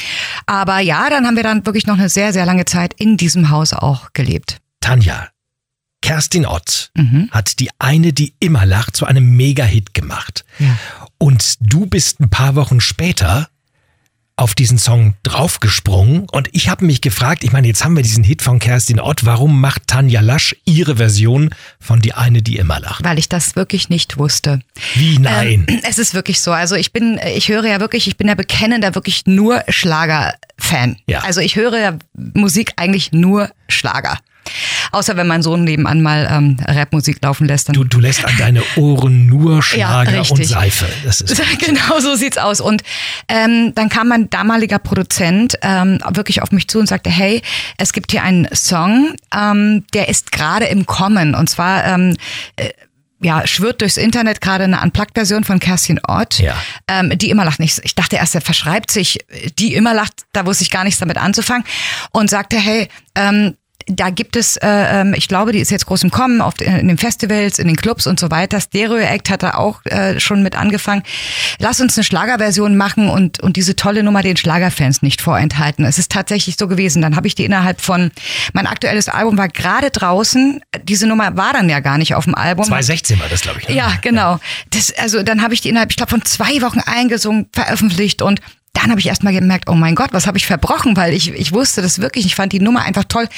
Aber 0.46 0.78
ja, 0.78 1.10
dann 1.10 1.26
haben 1.26 1.36
wir 1.36 1.42
dann 1.42 1.66
wirklich 1.66 1.86
noch 1.86 1.98
eine 1.98 2.08
sehr, 2.08 2.32
sehr 2.32 2.46
lange 2.46 2.64
Zeit 2.64 2.94
in 2.94 3.16
diesem 3.16 3.50
Haus 3.50 3.72
auch 3.72 4.12
gelebt. 4.12 4.58
Tanja, 4.80 5.28
Kerstin 6.02 6.44
Ott 6.44 6.90
mhm. 6.94 7.28
hat 7.30 7.58
die 7.60 7.70
eine, 7.78 8.12
die 8.12 8.34
immer 8.40 8.66
lacht, 8.66 8.96
zu 8.96 9.06
einem 9.06 9.34
Mega-Hit 9.36 9.94
gemacht. 9.94 10.44
Ja. 10.58 10.78
Und 11.16 11.54
du 11.60 11.86
bist 11.86 12.20
ein 12.20 12.28
paar 12.28 12.54
Wochen 12.56 12.80
später 12.80 13.48
auf 14.36 14.54
diesen 14.54 14.78
Song 14.78 15.14
draufgesprungen 15.22 16.26
und 16.30 16.48
ich 16.52 16.68
habe 16.68 16.84
mich 16.84 17.00
gefragt, 17.00 17.44
ich 17.44 17.52
meine, 17.52 17.68
jetzt 17.68 17.84
haben 17.84 17.94
wir 17.94 18.02
diesen 18.02 18.24
Hit 18.24 18.42
von 18.42 18.58
Kerstin 18.58 18.98
Ott, 18.98 19.24
warum 19.24 19.60
macht 19.60 19.86
Tanja 19.86 20.20
Lasch 20.20 20.56
ihre 20.64 20.96
Version 20.96 21.50
von 21.78 22.00
Die 22.00 22.14
eine, 22.14 22.42
die 22.42 22.56
immer 22.56 22.80
lacht? 22.80 23.04
Weil 23.04 23.18
ich 23.18 23.28
das 23.28 23.56
wirklich 23.56 23.88
nicht 23.88 24.18
wusste. 24.18 24.60
Wie 24.94 25.18
nein? 25.18 25.66
Ähm, 25.68 25.80
es 25.88 25.98
ist 25.98 26.14
wirklich 26.14 26.40
so. 26.40 26.50
Also 26.50 26.74
ich 26.74 26.92
bin, 26.92 27.20
ich 27.36 27.48
höre 27.48 27.66
ja 27.66 27.78
wirklich, 27.78 28.08
ich 28.08 28.16
bin 28.16 28.26
ja 28.26 28.34
bekennender 28.34 28.94
wirklich 28.94 29.26
nur 29.26 29.62
Schlager-Fan. 29.68 30.96
Ja. 31.06 31.20
Also 31.20 31.40
ich 31.40 31.54
höre 31.54 31.78
ja 31.78 31.98
Musik 32.14 32.72
eigentlich 32.76 33.12
nur 33.12 33.50
Schlager. 33.68 34.18
Außer 34.92 35.16
wenn 35.16 35.26
mein 35.26 35.42
Sohn 35.42 35.64
nebenan 35.64 36.02
mal 36.02 36.28
ähm, 36.30 36.56
Rapmusik 36.66 37.18
laufen 37.22 37.46
lässt. 37.46 37.68
Dann 37.68 37.74
du, 37.74 37.84
du 37.84 37.98
lässt 37.98 38.24
an 38.24 38.34
deine 38.38 38.62
Ohren 38.76 39.26
nur 39.26 39.62
Schlager 39.62 40.12
ja, 40.12 40.22
und 40.28 40.46
Seife. 40.46 40.86
Das 41.04 41.20
ist 41.20 41.42
genau 41.58 42.00
so 42.00 42.14
sieht's 42.14 42.38
aus. 42.38 42.60
Und 42.60 42.82
ähm, 43.28 43.74
dann 43.74 43.88
kam 43.88 44.08
mein 44.08 44.30
damaliger 44.30 44.78
Produzent 44.78 45.58
ähm, 45.62 45.98
wirklich 46.10 46.42
auf 46.42 46.52
mich 46.52 46.68
zu 46.68 46.78
und 46.78 46.86
sagte, 46.86 47.10
hey, 47.10 47.42
es 47.78 47.92
gibt 47.92 48.10
hier 48.10 48.22
einen 48.22 48.48
Song, 48.54 49.14
ähm, 49.34 49.84
der 49.94 50.08
ist 50.08 50.32
gerade 50.32 50.66
im 50.66 50.86
Kommen. 50.86 51.34
Und 51.34 51.48
zwar 51.48 51.84
ähm, 51.84 52.16
äh, 52.56 52.70
ja, 53.22 53.46
schwirrt 53.46 53.80
durchs 53.80 53.96
Internet 53.96 54.40
gerade 54.40 54.64
eine 54.64 54.80
Unplugged-Version 54.80 55.44
von 55.44 55.60
Kerstin 55.60 56.00
Ott, 56.06 56.40
ja. 56.40 56.56
ähm, 56.88 57.16
die 57.16 57.30
immer 57.30 57.44
lacht. 57.44 57.60
Ich, 57.60 57.78
ich 57.82 57.94
dachte 57.94 58.16
erst, 58.16 58.34
er 58.34 58.40
verschreibt 58.40 58.90
sich, 58.90 59.20
die 59.58 59.74
immer 59.74 59.94
lacht, 59.94 60.24
da 60.32 60.44
wusste 60.44 60.64
ich 60.64 60.70
gar 60.70 60.84
nichts 60.84 61.00
damit 61.00 61.16
anzufangen 61.16 61.64
und 62.10 62.28
sagte, 62.28 62.56
hey, 62.56 62.88
ähm, 63.14 63.54
da 63.86 64.10
gibt 64.10 64.36
es, 64.36 64.56
äh, 64.56 64.66
ähm, 64.68 65.14
ich 65.16 65.28
glaube, 65.28 65.52
die 65.52 65.60
ist 65.60 65.70
jetzt 65.70 65.86
groß 65.86 66.02
im 66.04 66.10
Kommen, 66.10 66.40
auf, 66.40 66.60
in 66.60 66.88
den 66.88 66.98
Festivals, 66.98 67.58
in 67.58 67.66
den 67.66 67.76
Clubs 67.76 68.06
und 68.06 68.18
so 68.18 68.30
weiter. 68.30 68.60
Stereo 68.60 68.98
Act 68.98 69.30
hat 69.30 69.42
da 69.42 69.54
auch 69.54 69.84
äh, 69.86 70.20
schon 70.20 70.42
mit 70.42 70.56
angefangen. 70.56 71.02
Lass 71.58 71.80
uns 71.80 71.96
eine 71.96 72.04
Schlagerversion 72.04 72.76
machen 72.76 73.08
und, 73.08 73.40
und 73.40 73.56
diese 73.56 73.76
tolle 73.76 74.02
Nummer 74.02 74.22
den 74.22 74.36
Schlagerfans 74.36 75.02
nicht 75.02 75.20
vorenthalten. 75.20 75.84
Es 75.84 75.98
ist 75.98 76.10
tatsächlich 76.10 76.56
so 76.56 76.68
gewesen. 76.68 77.02
Dann 77.02 77.16
habe 77.16 77.26
ich 77.26 77.34
die 77.34 77.44
innerhalb 77.44 77.80
von, 77.80 78.10
mein 78.52 78.66
aktuelles 78.66 79.08
Album 79.08 79.38
war 79.38 79.48
gerade 79.48 79.90
draußen. 79.90 80.60
Diese 80.84 81.06
Nummer 81.06 81.36
war 81.36 81.52
dann 81.52 81.68
ja 81.68 81.80
gar 81.80 81.98
nicht 81.98 82.14
auf 82.14 82.24
dem 82.24 82.34
Album. 82.34 82.64
2016 82.64 83.20
war 83.20 83.28
das, 83.28 83.42
glaube 83.42 83.60
ich. 83.60 83.68
Ne? 83.68 83.74
Ja, 83.74 83.92
genau. 84.00 84.38
Das, 84.70 84.92
also 84.96 85.22
dann 85.22 85.42
habe 85.42 85.54
ich 85.54 85.60
die 85.60 85.68
innerhalb, 85.68 85.90
ich 85.90 85.96
glaube, 85.96 86.10
von 86.10 86.24
zwei 86.24 86.60
Wochen 86.62 86.80
eingesungen, 86.80 87.48
veröffentlicht 87.52 88.22
und 88.22 88.40
dann 88.72 88.90
habe 88.90 89.00
ich 89.00 89.06
erstmal 89.06 89.32
gemerkt, 89.32 89.68
oh 89.68 89.74
mein 89.74 89.94
Gott, 89.94 90.12
was 90.12 90.26
habe 90.26 90.38
ich 90.38 90.46
verbrochen, 90.46 90.96
weil 90.96 91.12
ich, 91.12 91.32
ich 91.32 91.52
wusste 91.52 91.82
das 91.82 92.00
wirklich, 92.00 92.26
ich 92.26 92.34
fand 92.34 92.52
die 92.52 92.60
Nummer 92.60 92.82
einfach 92.82 93.04
toll. 93.04 93.28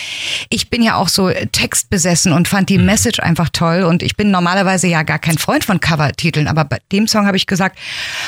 Ich 0.49 0.71
bin 0.71 0.83
ja 0.83 0.95
auch 0.95 1.09
so 1.09 1.31
textbesessen 1.31 2.33
und 2.33 2.49
fand 2.49 2.69
die 2.69 2.79
mhm. 2.79 2.87
Message 2.87 3.21
einfach 3.21 3.49
toll 3.51 3.83
und 3.83 4.03
ich 4.03 4.17
bin 4.17 4.31
normalerweise 4.31 4.87
ja 4.87 5.03
gar 5.03 5.19
kein 5.19 5.39
Freund 5.39 5.65
von 5.65 5.81
Covertiteln, 5.81 6.47
aber 6.47 6.65
bei 6.65 6.79
dem 6.93 7.09
Song 7.09 7.27
habe 7.27 7.37
ich 7.37 7.47
gesagt, 7.47 7.79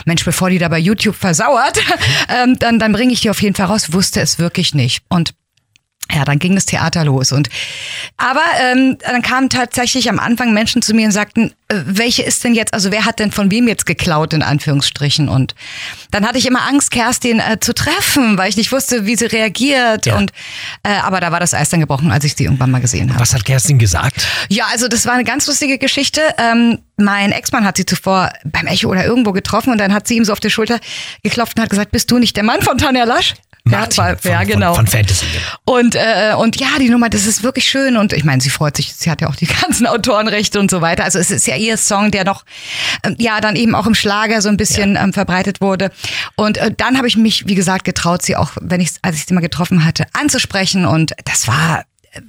Mensch, 0.05 0.25
bevor 0.25 0.51
die 0.51 0.59
da 0.59 0.69
bei 0.69 0.79
YouTube 0.79 1.17
versauert, 1.17 1.79
ähm, 2.29 2.59
dann, 2.59 2.79
dann 2.79 2.93
bringe 2.93 3.13
ich 3.13 3.21
die 3.21 3.31
auf 3.31 3.41
jeden 3.41 3.55
Fall 3.55 3.67
raus, 3.67 3.93
wusste 3.93 4.21
es 4.21 4.39
wirklich 4.39 4.75
nicht. 4.75 5.03
Und 5.09 5.35
ja, 6.13 6.25
dann 6.25 6.39
ging 6.39 6.55
das 6.55 6.67
Theater 6.67 7.05
los. 7.05 7.33
Und 7.33 7.49
aber 8.17 8.45
ähm, 8.61 8.97
dann 9.01 9.23
kamen 9.23 9.49
tatsächlich 9.49 10.09
am 10.09 10.19
Anfang 10.19 10.55
Menschen 10.55 10.81
zu 10.83 10.95
mir 10.95 11.07
und 11.07 11.13
sagten, 11.13 11.53
äh, 11.69 11.81
welche 11.85 12.23
ist 12.23 12.45
denn 12.45 12.55
jetzt, 12.55 12.75
also 12.75 12.93
wer 12.93 13.05
hat 13.05 13.19
denn 13.19 13.33
von 13.33 13.51
wem 13.51 13.67
jetzt 13.67 13.87
geklaut, 13.87 14.33
in 14.33 14.43
Anführungsstrichen? 14.43 15.29
Und 15.29 15.55
dann 16.13 16.27
hatte 16.27 16.39
ich 16.39 16.47
immer 16.47 16.67
Angst, 16.69 16.93
Kerstin 16.93 17.41
äh, 17.41 17.59
zu 17.59 17.75
treffen, 17.75 18.39
weil 18.39 18.49
ich 18.49 18.57
nicht 18.57 18.71
wusste, 18.71 19.07
wie 19.07 19.17
sie 19.17 19.27
reagiert. 19.27 20.07
Ja. 20.07 20.17
Und 20.17 20.33
äh, 20.85 20.91
aber 21.03 21.21
da 21.21 21.33
war 21.33 21.41
das 21.41 21.55
Eis 21.55 21.71
dann 21.71 21.81
gebrochen, 21.81 22.13
als 22.13 22.25
ich 22.25 22.37
sie 22.37 22.45
irgendwann 22.45 22.71
mal 22.71 22.81
gesehen 22.81 23.11
habe. 23.11 23.21
Was 23.21 23.35
hat 23.35 23.45
Kerstin 23.45 23.79
gesagt? 23.79 24.27
Ja, 24.49 24.67
also 24.71 24.87
das 24.87 25.07
war 25.07 25.15
eine 25.15 25.25
ganz 25.25 25.47
lustige 25.47 25.79
Geschichte. 25.79 26.21
Ähm, 26.39 26.79
mein 26.97 27.33
Ex-Mann 27.33 27.65
hat 27.65 27.77
sie 27.77 27.85
zuvor 27.85 28.31
beim 28.45 28.67
Echo 28.67 28.89
oder 28.89 29.05
irgendwo 29.05 29.33
getroffen 29.33 29.71
und 29.71 29.79
dann 29.79 29.93
hat 29.93 30.07
sie 30.07 30.17
ihm 30.17 30.25
so 30.25 30.33
auf 30.33 30.41
die 30.41 30.51
Schulter 30.51 30.79
geklopft 31.23 31.59
und 31.59 31.63
hat 31.63 31.71
gesagt, 31.71 31.91
bist 31.91 32.11
du 32.11 32.19
nicht 32.19 32.37
der 32.37 32.45
Mann 32.45 32.63
von 32.63 32.79
Tanja 32.79 33.05
Lasch? 33.05 33.35
Martin 33.67 34.05
ja, 34.05 34.17
von, 34.17 34.31
ja, 34.31 34.45
genau. 34.45 34.75
Von, 34.75 34.87
von 34.87 34.99
Fantasy. 34.99 35.27
Und, 35.65 35.97
äh, 35.97 36.35
und 36.39 36.59
ja, 36.61 36.79
die 36.79 36.89
Nummer, 36.89 37.11
das 37.11 37.27
ist 37.27 37.43
wirklich 37.43 37.67
schön. 37.67 37.97
Und 37.97 38.13
ich 38.13 38.25
meine, 38.25 38.41
sie 38.41 38.51
freut 38.51 38.77
sich, 38.77 38.95
sie 38.95 39.11
hat 39.11 39.21
ja 39.21 39.29
auch 39.29 39.35
die 39.35 39.47
ganzen 39.63 39.87
Autorenrechte 39.87 40.61
und 40.61 40.71
so 40.71 40.81
weiter. 40.81 41.05
Also 41.05 41.19
es 41.19 41.31
ist 41.31 41.47
ja 41.47 41.57
ihr 41.57 41.77
Song, 41.77 42.13
der 42.13 42.25
noch, 42.25 42.45
ähm, 43.03 43.17
ja, 43.19 43.41
dann 43.41 43.57
eben 43.57 43.75
auch 43.75 43.87
im 43.87 43.95
Schlager 43.95 44.41
so 44.41 44.49
ein 44.49 44.57
bisschen 44.57 44.95
ja. 44.95 45.03
ähm, 45.03 45.13
verbreitet 45.13 45.61
wurde. 45.61 45.91
Und 46.37 46.59
äh, 46.59 46.71
dann 46.77 46.97
habe 46.97 47.09
ich 47.09 47.17
mich, 47.17 47.49
wie 47.49 47.57
gesagt, 47.57 47.85
getraut, 47.85 48.23
sie 48.23 48.37
auch, 48.37 48.53
wenn 48.61 48.81
ich, 48.81 48.93
als 49.03 49.17
ich 49.17 49.27
sie 49.27 49.35
mal 49.35 49.41
getroffen 49.41 49.85
hatte, 49.85 50.07
anzusprechen. 50.13 50.87
Und 50.87 51.13
das 51.25 51.49
war 51.49 51.85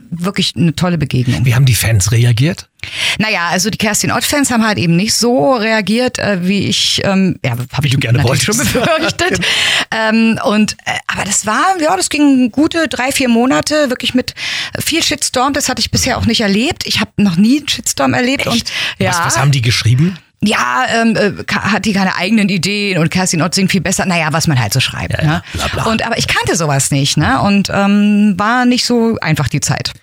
wirklich 0.10 0.56
eine 0.56 0.76
tolle 0.76 0.98
Begegnung. 0.98 1.46
Wie 1.46 1.56
haben 1.56 1.66
die 1.66 1.76
Fans 1.76 2.12
reagiert? 2.12 2.70
Naja, 3.18 3.48
also 3.50 3.70
die 3.70 3.78
Kerstin 3.78 4.12
Ott-Fans 4.12 4.52
haben 4.52 4.66
halt 4.66 4.78
eben 4.78 4.96
nicht 4.96 5.14
so 5.14 5.54
reagiert, 5.54 6.20
äh, 6.20 6.40
wie 6.48 6.68
ich, 6.68 7.02
ähm, 7.04 7.40
ja, 7.44 7.52
habe 7.52 7.88
ich 7.88 7.94
du 7.94 8.00
gerne 8.00 8.24
wolltest. 8.24 8.46
schon 8.46 8.58
befürchtet. 8.58 9.40
ähm, 9.92 10.40
und 10.44 10.74
äh, 10.86 10.92
aber 11.08 11.24
das 11.26 11.46
war, 11.46 11.80
ja, 11.80 11.96
das 11.96 12.10
ging 12.10 12.52
gute 12.52 12.88
drei, 12.88 13.12
vier 13.12 13.30
Monate, 13.30 13.90
wirklich 13.90 14.14
mit 14.14 14.34
viel 14.80 15.04
Shitstorm. 15.04 15.54
Das 15.54 15.70
hatte 15.70 15.80
ich 15.80 15.92
bisher 15.92 16.18
auch 16.18 16.26
nicht 16.26 16.42
erlebt. 16.42 16.86
Ich 16.86 17.00
habe 17.00 17.12
noch 17.18 17.36
nie 17.36 17.60
einen 17.60 17.68
Shitstorm 17.68 18.14
erlebt. 18.14 18.46
Echt? 18.46 18.50
Und 18.50 18.64
ja. 19.00 19.12
Was, 19.12 19.26
was 19.26 19.38
haben 19.38 19.52
die 19.52 19.62
geschrieben? 19.62 20.18
ja, 20.42 20.86
ähm, 20.90 21.16
äh, 21.16 21.44
hat 21.52 21.86
die 21.86 21.94
keine 21.94 22.16
eigenen 22.16 22.50
Ideen 22.50 23.00
und 23.00 23.10
Kerstin 23.10 23.42
Ott 23.42 23.56
singt 23.56 23.72
viel 23.72 23.82
besser. 23.82 24.06
Naja, 24.06 24.28
was 24.32 24.48
man 24.48 24.60
halt 24.60 24.74
so 24.74 24.80
schreibt. 24.80 25.14
Ja, 25.14 25.24
ne? 25.24 25.44
bla 25.54 25.68
bla. 25.68 25.84
Und 25.86 26.06
aber 26.06 26.18
ich 26.18 26.28
kannte 26.28 26.56
sowas 26.56 26.92
nicht, 26.92 27.18
ne? 27.18 27.42
Und 27.42 27.70
ähm, 27.74 28.36
war 28.38 28.66
nicht 28.66 28.86
so 28.86 29.18
einfach 29.20 29.48
die 29.48 29.62
Zeit. 29.62 29.94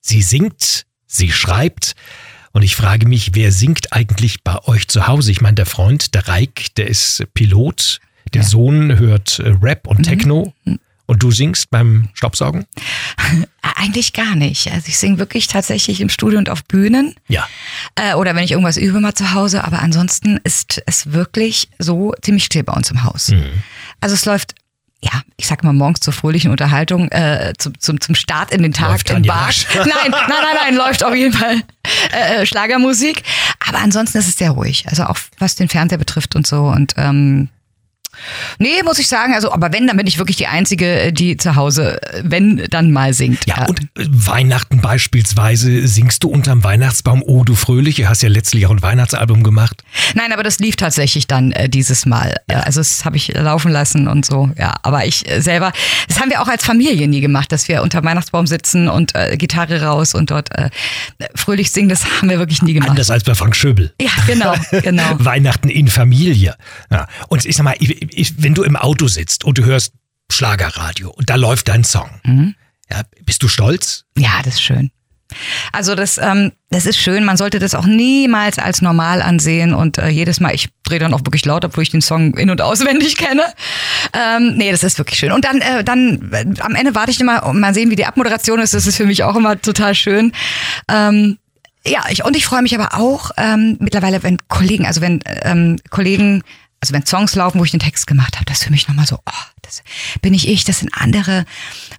Sie 0.00 0.22
singt, 0.22 0.84
sie 1.08 1.32
schreibt. 1.32 1.96
Und 2.52 2.62
ich 2.62 2.76
frage 2.76 3.06
mich, 3.06 3.30
wer 3.34 3.50
singt 3.52 3.92
eigentlich 3.92 4.44
bei 4.44 4.62
euch 4.64 4.86
zu 4.88 5.06
Hause? 5.06 5.30
Ich 5.30 5.40
meine, 5.40 5.56
der 5.56 5.66
Freund, 5.66 6.14
der 6.14 6.28
Reik, 6.28 6.74
der 6.76 6.86
ist 6.86 7.24
Pilot. 7.34 8.00
Der 8.34 8.42
ja. 8.42 8.48
Sohn 8.48 8.98
hört 8.98 9.38
äh, 9.38 9.54
Rap 9.60 9.86
und 9.86 9.98
mhm. 9.98 10.02
Techno. 10.02 10.54
Mhm. 10.64 10.78
Und 11.06 11.22
du 11.22 11.30
singst 11.30 11.70
beim 11.70 12.10
Staubsaugen? 12.12 12.66
Eigentlich 13.62 14.12
gar 14.12 14.34
nicht. 14.34 14.70
Also 14.70 14.88
ich 14.88 14.98
singe 14.98 15.18
wirklich 15.18 15.46
tatsächlich 15.46 16.02
im 16.02 16.10
Studio 16.10 16.38
und 16.38 16.50
auf 16.50 16.64
Bühnen. 16.64 17.14
Ja. 17.28 17.48
Äh, 17.94 18.14
oder 18.14 18.34
wenn 18.34 18.44
ich 18.44 18.50
irgendwas 18.50 18.76
übe 18.76 19.00
mal 19.00 19.14
zu 19.14 19.32
Hause. 19.32 19.64
Aber 19.64 19.80
ansonsten 19.80 20.38
ist 20.44 20.82
es 20.84 21.12
wirklich 21.12 21.70
so 21.78 22.12
ziemlich 22.20 22.44
still 22.44 22.62
bei 22.62 22.74
uns 22.74 22.90
im 22.90 23.04
Haus. 23.04 23.28
Mhm. 23.28 23.62
Also 24.00 24.14
es 24.14 24.26
läuft 24.26 24.54
ja, 25.00 25.22
ich 25.36 25.46
sag 25.46 25.62
mal 25.62 25.72
morgens 25.72 26.00
zur 26.00 26.12
fröhlichen 26.12 26.50
Unterhaltung, 26.50 27.08
äh, 27.10 27.52
zum, 27.58 27.78
zum, 27.78 28.00
zum 28.00 28.14
Start 28.14 28.52
in 28.52 28.62
den 28.62 28.72
Tag 28.72 28.90
läuft 28.90 29.10
im 29.10 29.22
Bar. 29.22 29.50
Nein, 29.74 29.86
nein, 29.86 30.10
nein, 30.10 30.56
nein, 30.60 30.74
läuft 30.74 31.04
auf 31.04 31.14
jeden 31.14 31.32
Fall 31.32 31.62
äh, 32.12 32.44
Schlagermusik. 32.44 33.22
Aber 33.68 33.78
ansonsten 33.78 34.18
ist 34.18 34.28
es 34.28 34.36
sehr 34.36 34.50
ruhig. 34.50 34.86
Also 34.88 35.04
auch 35.04 35.18
was 35.38 35.54
den 35.54 35.68
Fernseher 35.68 35.98
betrifft 35.98 36.34
und 36.34 36.46
so. 36.46 36.66
Und 36.66 36.94
ähm, 36.96 37.48
Nee, 38.58 38.82
muss 38.84 38.98
ich 38.98 39.08
sagen, 39.08 39.34
also, 39.34 39.52
aber 39.52 39.72
wenn, 39.72 39.86
dann 39.86 39.96
bin 39.96 40.06
ich 40.06 40.18
wirklich 40.18 40.36
die 40.36 40.46
Einzige, 40.46 41.12
die 41.12 41.36
zu 41.36 41.56
Hause, 41.56 42.00
wenn, 42.22 42.66
dann 42.70 42.92
mal 42.92 43.14
singt. 43.14 43.46
Ja, 43.46 43.66
und 43.66 43.80
äh, 43.80 44.06
Weihnachten 44.08 44.80
beispielsweise, 44.80 45.86
singst 45.86 46.24
du 46.24 46.28
unterm 46.28 46.64
Weihnachtsbaum, 46.64 47.22
oh 47.24 47.44
du 47.44 47.54
Fröhliche, 47.54 48.08
hast 48.08 48.22
ja 48.22 48.28
letztlich 48.28 48.66
auch 48.66 48.70
ein 48.70 48.82
Weihnachtsalbum 48.82 49.42
gemacht. 49.42 49.82
Nein, 50.14 50.32
aber 50.32 50.42
das 50.42 50.58
lief 50.58 50.76
tatsächlich 50.76 51.26
dann 51.26 51.52
äh, 51.52 51.68
dieses 51.68 52.06
Mal. 52.06 52.36
Ja. 52.50 52.60
Also 52.60 52.80
das 52.80 53.04
habe 53.04 53.16
ich 53.16 53.28
laufen 53.28 53.70
lassen 53.70 54.08
und 54.08 54.26
so, 54.26 54.50
ja. 54.58 54.74
Aber 54.82 55.04
ich 55.04 55.28
äh, 55.30 55.40
selber, 55.40 55.72
das 56.08 56.20
haben 56.20 56.30
wir 56.30 56.42
auch 56.42 56.48
als 56.48 56.64
Familie 56.64 57.08
nie 57.08 57.20
gemacht, 57.20 57.52
dass 57.52 57.68
wir 57.68 57.82
unter 57.82 58.02
Weihnachtsbaum 58.02 58.46
sitzen 58.46 58.88
und 58.88 59.14
äh, 59.14 59.36
Gitarre 59.36 59.82
raus 59.82 60.14
und 60.14 60.30
dort 60.30 60.50
äh, 60.56 60.70
fröhlich 61.34 61.70
singen, 61.70 61.88
das 61.88 62.04
haben 62.04 62.28
wir 62.28 62.38
wirklich 62.38 62.62
nie 62.62 62.72
gemacht. 62.72 62.90
Anders 62.90 63.10
als 63.10 63.24
bei 63.24 63.34
Frank 63.34 63.54
Schöbel. 63.54 63.92
Ja, 64.00 64.10
genau, 64.26 64.54
genau. 64.82 65.04
Weihnachten 65.18 65.68
in 65.68 65.88
Familie. 65.88 66.56
Ja. 66.90 67.06
Und 67.28 67.44
ich 67.44 67.56
sag 67.56 67.64
mal, 67.64 67.76
ich, 68.10 68.42
wenn 68.42 68.54
du 68.54 68.62
im 68.62 68.76
Auto 68.76 69.08
sitzt 69.08 69.44
und 69.44 69.58
du 69.58 69.64
hörst 69.64 69.92
Schlagerradio 70.30 71.10
und 71.10 71.30
da 71.30 71.36
läuft 71.36 71.68
dein 71.68 71.84
Song, 71.84 72.10
mhm. 72.24 72.54
ja, 72.90 73.02
bist 73.24 73.42
du 73.42 73.48
stolz? 73.48 74.04
Ja, 74.16 74.40
das 74.44 74.54
ist 74.54 74.62
schön. 74.62 74.90
Also 75.72 75.94
das, 75.94 76.18
ähm, 76.18 76.52
das 76.70 76.86
ist 76.86 76.98
schön. 76.98 77.24
Man 77.24 77.36
sollte 77.36 77.58
das 77.58 77.74
auch 77.74 77.84
niemals 77.84 78.58
als 78.58 78.80
normal 78.80 79.20
ansehen 79.20 79.74
und 79.74 79.98
äh, 79.98 80.08
jedes 80.08 80.40
Mal, 80.40 80.54
ich 80.54 80.68
drehe 80.84 80.98
dann 80.98 81.12
auch 81.12 81.20
wirklich 81.20 81.44
laut, 81.44 81.64
obwohl 81.64 81.82
ich 81.82 81.90
den 81.90 82.00
Song 82.00 82.34
in 82.34 82.50
und 82.50 82.62
auswendig 82.62 83.16
kenne. 83.16 83.42
Ähm, 84.14 84.54
nee, 84.56 84.70
das 84.70 84.82
ist 84.82 84.98
wirklich 84.98 85.18
schön. 85.18 85.32
Und 85.32 85.44
dann, 85.44 85.60
äh, 85.60 85.84
dann 85.84 86.30
äh, 86.32 86.46
am 86.60 86.74
Ende 86.74 86.94
warte 86.94 87.10
ich 87.10 87.20
immer 87.20 87.44
und 87.44 87.60
mal 87.60 87.74
sehen, 87.74 87.90
wie 87.90 87.96
die 87.96 88.06
Abmoderation 88.06 88.58
ist. 88.60 88.72
Das 88.72 88.86
ist 88.86 88.96
für 88.96 89.06
mich 89.06 89.22
auch 89.22 89.36
immer 89.36 89.60
total 89.60 89.94
schön. 89.94 90.32
Ähm, 90.90 91.38
ja, 91.86 92.04
ich, 92.10 92.24
und 92.24 92.36
ich 92.36 92.46
freue 92.46 92.62
mich 92.62 92.74
aber 92.74 92.98
auch 92.98 93.30
ähm, 93.36 93.76
mittlerweile, 93.80 94.22
wenn 94.22 94.38
Kollegen, 94.48 94.86
also 94.86 95.00
wenn 95.00 95.20
ähm, 95.42 95.78
Kollegen 95.90 96.42
also 96.80 96.94
wenn 96.94 97.04
Songs 97.04 97.34
laufen, 97.34 97.58
wo 97.58 97.64
ich 97.64 97.72
den 97.72 97.80
Text 97.80 98.06
gemacht 98.06 98.36
habe, 98.36 98.44
das 98.44 98.58
ist 98.58 98.64
für 98.64 98.70
mich 98.70 98.86
nochmal 98.86 99.06
so, 99.06 99.16
oh, 99.16 99.44
das 99.62 99.82
bin 100.22 100.32
ich 100.32 100.48
ich, 100.48 100.64
das 100.64 100.78
sind 100.80 100.92
andere. 100.94 101.44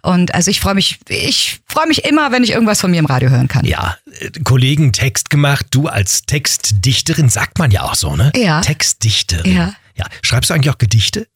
Und 0.02 0.34
also 0.34 0.50
ich 0.50 0.60
freue 0.60 0.76
mich, 0.76 1.00
ich 1.10 1.60
freue 1.68 1.88
mich 1.88 2.06
immer, 2.06 2.32
wenn 2.32 2.44
ich 2.44 2.52
irgendwas 2.52 2.80
von 2.80 2.92
mir 2.92 3.00
im 3.00 3.06
Radio 3.06 3.30
hören 3.30 3.48
kann. 3.48 3.66
Ja, 3.66 3.98
äh, 4.20 4.32
Kollegen 4.44 4.94
Text 4.94 5.30
gemacht, 5.30 5.68
du 5.72 5.88
als 5.88 6.24
Textdichterin, 6.24 7.30
sagt 7.30 7.60
man 7.60 7.72
ja 7.72 7.84
auch 7.84 7.96
so, 7.96 8.16
ne? 8.16 8.32
Ja. 8.36 8.62
Textdichterin. 8.62 9.54
Ja. 9.54 9.74
ja. 9.96 10.06
Schreibst 10.22 10.50
du 10.50 10.54
eigentlich 10.54 10.74
auch 10.74 10.78
Gedichte? 10.78 11.28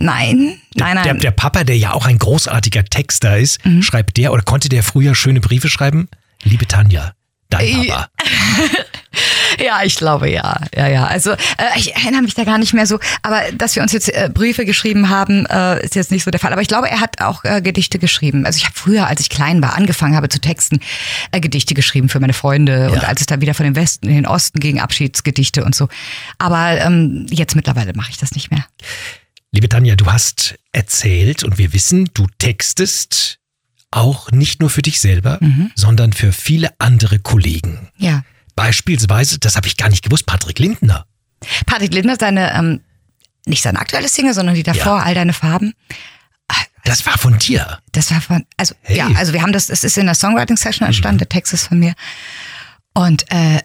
Nein, 0.00 0.60
nein, 0.74 0.96
nein. 0.96 1.04
Der, 1.04 1.14
der, 1.14 1.30
Papa, 1.30 1.62
der 1.62 1.78
ja 1.78 1.92
auch 1.92 2.06
ein 2.06 2.18
großartiger 2.18 2.84
Texter 2.84 3.38
ist, 3.38 3.64
mhm. 3.64 3.82
schreibt 3.82 4.16
der 4.16 4.32
oder 4.32 4.42
konnte 4.42 4.68
der 4.68 4.82
früher 4.82 5.14
schöne 5.14 5.40
Briefe 5.40 5.68
schreiben? 5.68 6.08
Liebe 6.42 6.66
Tanja, 6.66 7.12
dein 7.50 7.86
Papa. 7.88 8.08
Ja, 9.62 9.82
ich 9.84 9.96
glaube 9.96 10.30
ja. 10.30 10.60
Ja, 10.74 10.86
ja. 10.86 11.04
Also 11.04 11.32
äh, 11.32 11.36
ich 11.76 11.94
erinnere 11.94 12.22
mich 12.22 12.34
da 12.34 12.44
gar 12.44 12.58
nicht 12.58 12.72
mehr 12.72 12.86
so, 12.86 12.98
aber 13.22 13.42
dass 13.52 13.74
wir 13.76 13.82
uns 13.82 13.92
jetzt 13.92 14.08
äh, 14.08 14.30
Briefe 14.32 14.64
geschrieben 14.64 15.08
haben, 15.08 15.46
äh, 15.46 15.84
ist 15.84 15.94
jetzt 15.94 16.10
nicht 16.10 16.24
so 16.24 16.30
der 16.30 16.40
Fall. 16.40 16.52
Aber 16.52 16.62
ich 16.62 16.68
glaube, 16.68 16.88
er 16.88 17.00
hat 17.00 17.20
auch 17.20 17.44
äh, 17.44 17.60
Gedichte 17.60 17.98
geschrieben. 17.98 18.46
Also 18.46 18.58
ich 18.58 18.64
habe 18.64 18.74
früher, 18.74 19.06
als 19.06 19.20
ich 19.20 19.28
klein 19.28 19.60
war, 19.62 19.76
angefangen 19.76 20.16
habe 20.16 20.28
zu 20.28 20.40
texten, 20.40 20.80
äh, 21.32 21.40
Gedichte 21.40 21.74
geschrieben 21.74 22.08
für 22.08 22.20
meine 22.20 22.32
Freunde 22.32 22.72
ja. 22.72 22.88
und 22.88 23.04
als 23.04 23.20
es 23.20 23.26
dann 23.26 23.40
wieder 23.40 23.54
von 23.54 23.64
dem 23.64 23.76
Westen 23.76 24.08
in 24.08 24.14
den 24.14 24.26
Osten 24.26 24.60
ging, 24.60 24.80
Abschiedsgedichte 24.80 25.64
und 25.64 25.74
so. 25.74 25.88
Aber 26.38 26.80
ähm, 26.80 27.26
jetzt 27.30 27.56
mittlerweile 27.56 27.92
mache 27.94 28.10
ich 28.10 28.18
das 28.18 28.32
nicht 28.32 28.50
mehr. 28.50 28.64
Liebe 29.52 29.68
Tanja, 29.68 29.96
du 29.96 30.06
hast 30.06 30.54
erzählt 30.72 31.42
und 31.42 31.58
wir 31.58 31.72
wissen, 31.72 32.08
du 32.14 32.26
textest 32.38 33.39
auch 33.90 34.30
nicht 34.30 34.60
nur 34.60 34.70
für 34.70 34.82
dich 34.82 35.00
selber, 35.00 35.38
mhm. 35.40 35.72
sondern 35.74 36.12
für 36.12 36.32
viele 36.32 36.72
andere 36.78 37.18
Kollegen. 37.18 37.88
Ja. 37.96 38.22
Beispielsweise, 38.54 39.38
das 39.38 39.56
habe 39.56 39.66
ich 39.66 39.76
gar 39.76 39.88
nicht 39.88 40.04
gewusst, 40.04 40.26
Patrick 40.26 40.58
Lindner. 40.58 41.06
Patrick 41.66 41.92
Lindner, 41.92 42.16
seine, 42.18 42.54
ähm, 42.54 42.80
nicht 43.46 43.62
seine 43.62 43.80
aktuelle 43.80 44.08
Single, 44.08 44.34
sondern 44.34 44.54
die 44.54 44.62
davor, 44.62 44.98
ja. 44.98 45.02
All 45.04 45.14
deine 45.14 45.32
Farben. 45.32 45.74
Das 46.84 47.04
war 47.06 47.18
von 47.18 47.38
dir. 47.38 47.78
Das 47.92 48.10
war 48.10 48.20
von, 48.20 48.46
also 48.56 48.74
hey. 48.82 48.96
ja, 48.96 49.08
also 49.14 49.32
wir 49.32 49.42
haben 49.42 49.52
das, 49.52 49.68
es 49.70 49.84
ist 49.84 49.98
in 49.98 50.06
der 50.06 50.14
Songwriting-Session 50.14 50.86
entstanden, 50.86 51.16
mhm. 51.16 51.18
der 51.18 51.28
Text 51.28 51.52
ist 51.52 51.66
von 51.68 51.78
mir. 51.78 51.94
Und 52.94 53.30
äh, 53.30 53.60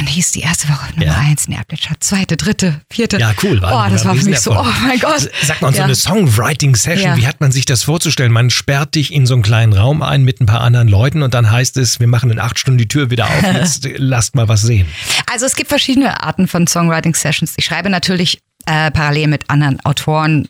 dann 0.00 0.06
hieß, 0.06 0.32
die 0.32 0.40
erste 0.40 0.68
Woche 0.68 0.90
Nummer 0.94 1.12
ja. 1.12 1.18
eins 1.18 1.46
in 1.46 1.52
Airplay-Chart, 1.52 2.02
zweite, 2.02 2.38
dritte, 2.38 2.80
vierte. 2.90 3.18
Ja, 3.18 3.34
cool. 3.42 3.60
War, 3.60 3.86
oh, 3.86 3.90
das 3.90 4.06
war 4.06 4.14
für 4.14 4.24
mich 4.24 4.40
so, 4.40 4.52
oh 4.52 4.66
mein 4.82 4.98
Gott. 4.98 5.28
Sag 5.42 5.60
mal, 5.60 5.70
ja. 5.72 5.76
so 5.76 5.82
eine 5.82 5.94
Songwriting-Session, 5.94 7.10
ja. 7.10 7.16
wie 7.18 7.26
hat 7.26 7.40
man 7.40 7.52
sich 7.52 7.66
das 7.66 7.82
vorzustellen? 7.82 8.32
Man 8.32 8.48
sperrt 8.48 8.94
dich 8.94 9.12
in 9.12 9.26
so 9.26 9.34
einen 9.34 9.42
kleinen 9.42 9.74
Raum 9.74 10.00
ein 10.00 10.22
mit 10.22 10.40
ein 10.40 10.46
paar 10.46 10.62
anderen 10.62 10.88
Leuten 10.88 11.22
und 11.22 11.34
dann 11.34 11.50
heißt 11.50 11.76
es, 11.76 12.00
wir 12.00 12.06
machen 12.06 12.30
in 12.30 12.38
acht 12.38 12.58
Stunden 12.58 12.78
die 12.78 12.88
Tür 12.88 13.10
wieder 13.10 13.26
auf, 13.26 13.42
jetzt 13.42 13.86
lasst 13.96 14.34
mal 14.34 14.48
was 14.48 14.62
sehen. 14.62 14.86
Also 15.30 15.44
es 15.44 15.54
gibt 15.54 15.68
verschiedene 15.68 16.22
Arten 16.22 16.48
von 16.48 16.66
Songwriting-Sessions. 16.66 17.54
Ich 17.58 17.66
schreibe 17.66 17.90
natürlich 17.90 18.40
äh, 18.64 18.90
parallel 18.90 19.28
mit 19.28 19.50
anderen 19.50 19.84
Autoren 19.84 20.48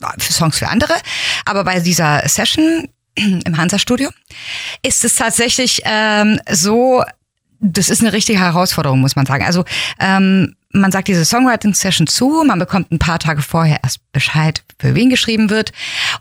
äh, 0.00 0.20
Songs 0.20 0.58
für 0.58 0.68
andere, 0.68 0.94
aber 1.44 1.64
bei 1.64 1.80
dieser 1.80 2.26
Session 2.26 2.88
im 3.16 3.56
Hansa-Studio 3.56 4.10
ist 4.82 5.04
es 5.04 5.16
tatsächlich 5.16 5.82
ähm, 5.84 6.40
so, 6.50 7.02
das 7.60 7.88
ist 7.88 8.00
eine 8.00 8.12
richtige 8.12 8.38
Herausforderung, 8.38 9.00
muss 9.00 9.16
man 9.16 9.26
sagen. 9.26 9.44
Also 9.44 9.64
ähm, 9.98 10.54
man 10.72 10.92
sagt 10.92 11.08
diese 11.08 11.24
Songwriting-Session 11.24 12.06
zu, 12.06 12.44
man 12.46 12.58
bekommt 12.58 12.92
ein 12.92 12.98
paar 12.98 13.18
Tage 13.18 13.42
vorher 13.42 13.80
erst 13.82 14.00
Bescheid, 14.12 14.62
für 14.78 14.94
wen 14.94 15.10
geschrieben 15.10 15.50
wird. 15.50 15.72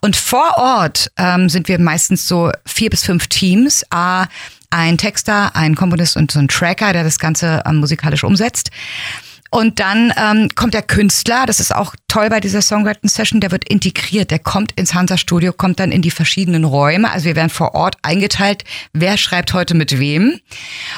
Und 0.02 0.16
vor 0.16 0.58
Ort 0.58 1.12
ähm, 1.18 1.50
sind 1.50 1.68
wir 1.68 1.80
meistens 1.80 2.28
so 2.28 2.52
vier 2.66 2.90
bis 2.90 3.04
fünf 3.04 3.28
Teams. 3.28 3.84
A, 3.90 4.28
ein 4.70 4.98
Texter, 4.98 5.56
ein 5.56 5.76
Komponist 5.76 6.18
und 6.18 6.32
so 6.32 6.40
ein 6.40 6.48
Tracker, 6.48 6.94
der 6.94 7.04
das 7.04 7.20
Ganze 7.20 7.64
ähm, 7.66 7.78
musikalisch 7.78 8.24
umsetzt. 8.24 8.72
Und 9.52 9.80
dann 9.80 10.12
ähm, 10.18 10.50
kommt 10.56 10.74
der 10.74 10.82
Künstler, 10.82 11.46
das 11.46 11.60
ist 11.60 11.74
auch 11.74 11.96
toll 12.08 12.30
bei 12.30 12.40
dieser 12.40 12.62
Songwriting-Session, 12.62 13.40
der 13.40 13.52
wird 13.52 13.68
integriert, 13.70 14.32
der 14.32 14.40
kommt 14.40 14.74
ins 14.74 14.94
Hansa-Studio, 14.94 15.54
kommt 15.54 15.80
dann 15.80 15.92
in 15.92 16.02
die 16.02 16.12
verschiedenen 16.12 16.66
Räume. 16.66 17.12
Also 17.12 17.26
wir 17.26 17.36
werden 17.36 17.50
vor 17.50 17.76
Ort 17.76 17.98
eingeteilt, 18.02 18.64
wer 18.94 19.18
schreibt 19.18 19.54
heute 19.54 19.74
mit 19.76 20.00
wem. 20.00 20.40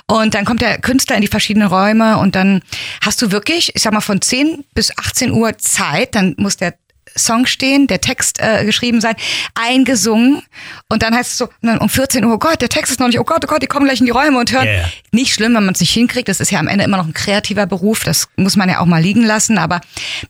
Und 0.08 0.34
dann 0.34 0.46
kommt 0.46 0.62
der 0.62 0.80
Künstler 0.80 1.16
in 1.16 1.22
die 1.22 1.28
verschiedenen 1.28 1.68
Räume 1.68 2.18
und 2.18 2.36
dann 2.36 2.62
hast 3.02 3.22
du 3.22 3.32
wirklich, 3.32 3.76
ich 3.76 3.82
sag 3.82 3.94
mal, 3.94 4.02
von 4.02 4.22
10 4.22 4.64
bis 4.74 4.98
18 4.98 5.32
Uhr 5.32 5.58
Zeit, 5.58 6.16
dann 6.16 6.36
muss 6.38 6.58
der 6.58 6.74
Song 7.18 7.46
stehen, 7.46 7.88
der 7.88 8.02
Text 8.02 8.40
äh, 8.40 8.66
geschrieben 8.66 9.02
sein, 9.02 9.16
eingesungen 9.56 10.42
und 10.90 11.04
dann 11.04 11.16
heißt 11.16 11.32
es 11.32 11.38
so, 11.38 11.50
um 11.62 11.90
14 11.90 12.24
Uhr, 12.26 12.34
oh 12.34 12.38
Gott, 12.38 12.62
der 12.62 12.70
Text 12.70 12.92
ist 12.92 13.00
noch 13.00 13.08
nicht, 13.08 13.20
oh 13.20 13.24
Gott, 13.24 13.44
oh 13.44 13.48
Gott, 13.48 13.62
die 13.62 13.68
kommen 13.68 13.86
gleich 13.86 14.00
in 14.00 14.06
die 14.06 14.12
Räume 14.12 14.40
und 14.40 14.52
hören. 14.52 14.68
Yeah. 14.68 14.90
Nicht 15.12 15.34
schlimm, 15.34 15.56
wenn 15.56 15.66
man 15.66 15.74
es 15.74 15.80
nicht 15.80 15.94
hinkriegt, 15.94 16.28
das 16.30 16.40
ist 16.40 16.52
ja 16.52 16.60
am 16.60 16.68
Ende 16.68 16.84
immer 16.84 16.98
noch 16.98 17.08
ein 17.08 17.14
kreativer 17.14 17.66
Beruf, 17.66 18.04
das 18.04 18.28
muss 18.36 18.56
man 18.56 18.70
ja 18.70 18.80
auch 18.80 18.86
mal 18.86 19.02
liegen 19.02 19.24
lassen, 19.24 19.58
aber 19.58 19.82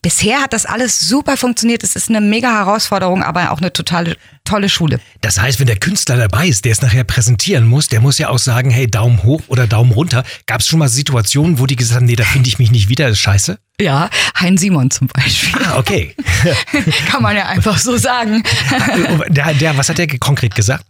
bisher 0.01 0.41
hat 0.41 0.53
das 0.53 0.65
alles 0.65 0.99
super 0.99 1.37
funktioniert, 1.37 1.83
es 1.83 1.95
ist 1.95 2.09
eine 2.09 2.21
mega 2.21 2.51
Herausforderung, 2.51 3.23
aber 3.23 3.51
auch 3.51 3.59
eine 3.59 3.73
totale 3.73 4.15
tolle 4.47 4.69
Schule. 4.69 4.99
Das 5.21 5.39
heißt, 5.39 5.59
wenn 5.59 5.67
der 5.67 5.77
Künstler 5.77 6.17
dabei 6.17 6.47
ist, 6.47 6.65
der 6.65 6.71
es 6.71 6.81
nachher 6.81 7.03
präsentieren 7.03 7.67
muss, 7.67 7.87
der 7.87 8.01
muss 8.01 8.17
ja 8.17 8.29
auch 8.29 8.39
sagen, 8.39 8.69
hey, 8.69 8.87
Daumen 8.87 9.23
hoch 9.23 9.41
oder 9.47 9.67
Daumen 9.67 9.91
runter. 9.91 10.23
Gab 10.45 10.61
es 10.61 10.67
schon 10.67 10.79
mal 10.79 10.87
Situationen, 10.87 11.59
wo 11.59 11.65
die 11.65 11.75
gesagt 11.75 11.97
haben, 11.97 12.05
nee, 12.05 12.15
da 12.15 12.23
finde 12.23 12.47
ich 12.47 12.57
mich 12.57 12.71
nicht 12.71 12.89
wieder, 12.89 13.05
das 13.05 13.17
ist 13.17 13.19
scheiße? 13.19 13.59
Ja, 13.79 14.09
Hein 14.35 14.57
Simon 14.57 14.89
zum 14.89 15.07
Beispiel. 15.07 15.61
Ah, 15.63 15.77
okay. 15.77 16.15
Kann 17.07 17.21
man 17.21 17.35
ja 17.35 17.45
einfach 17.45 17.77
so 17.77 17.95
sagen. 17.97 18.43
der, 19.29 19.53
der, 19.53 19.77
was 19.77 19.89
hat 19.89 19.99
der 19.99 20.07
konkret 20.17 20.55
gesagt? 20.55 20.83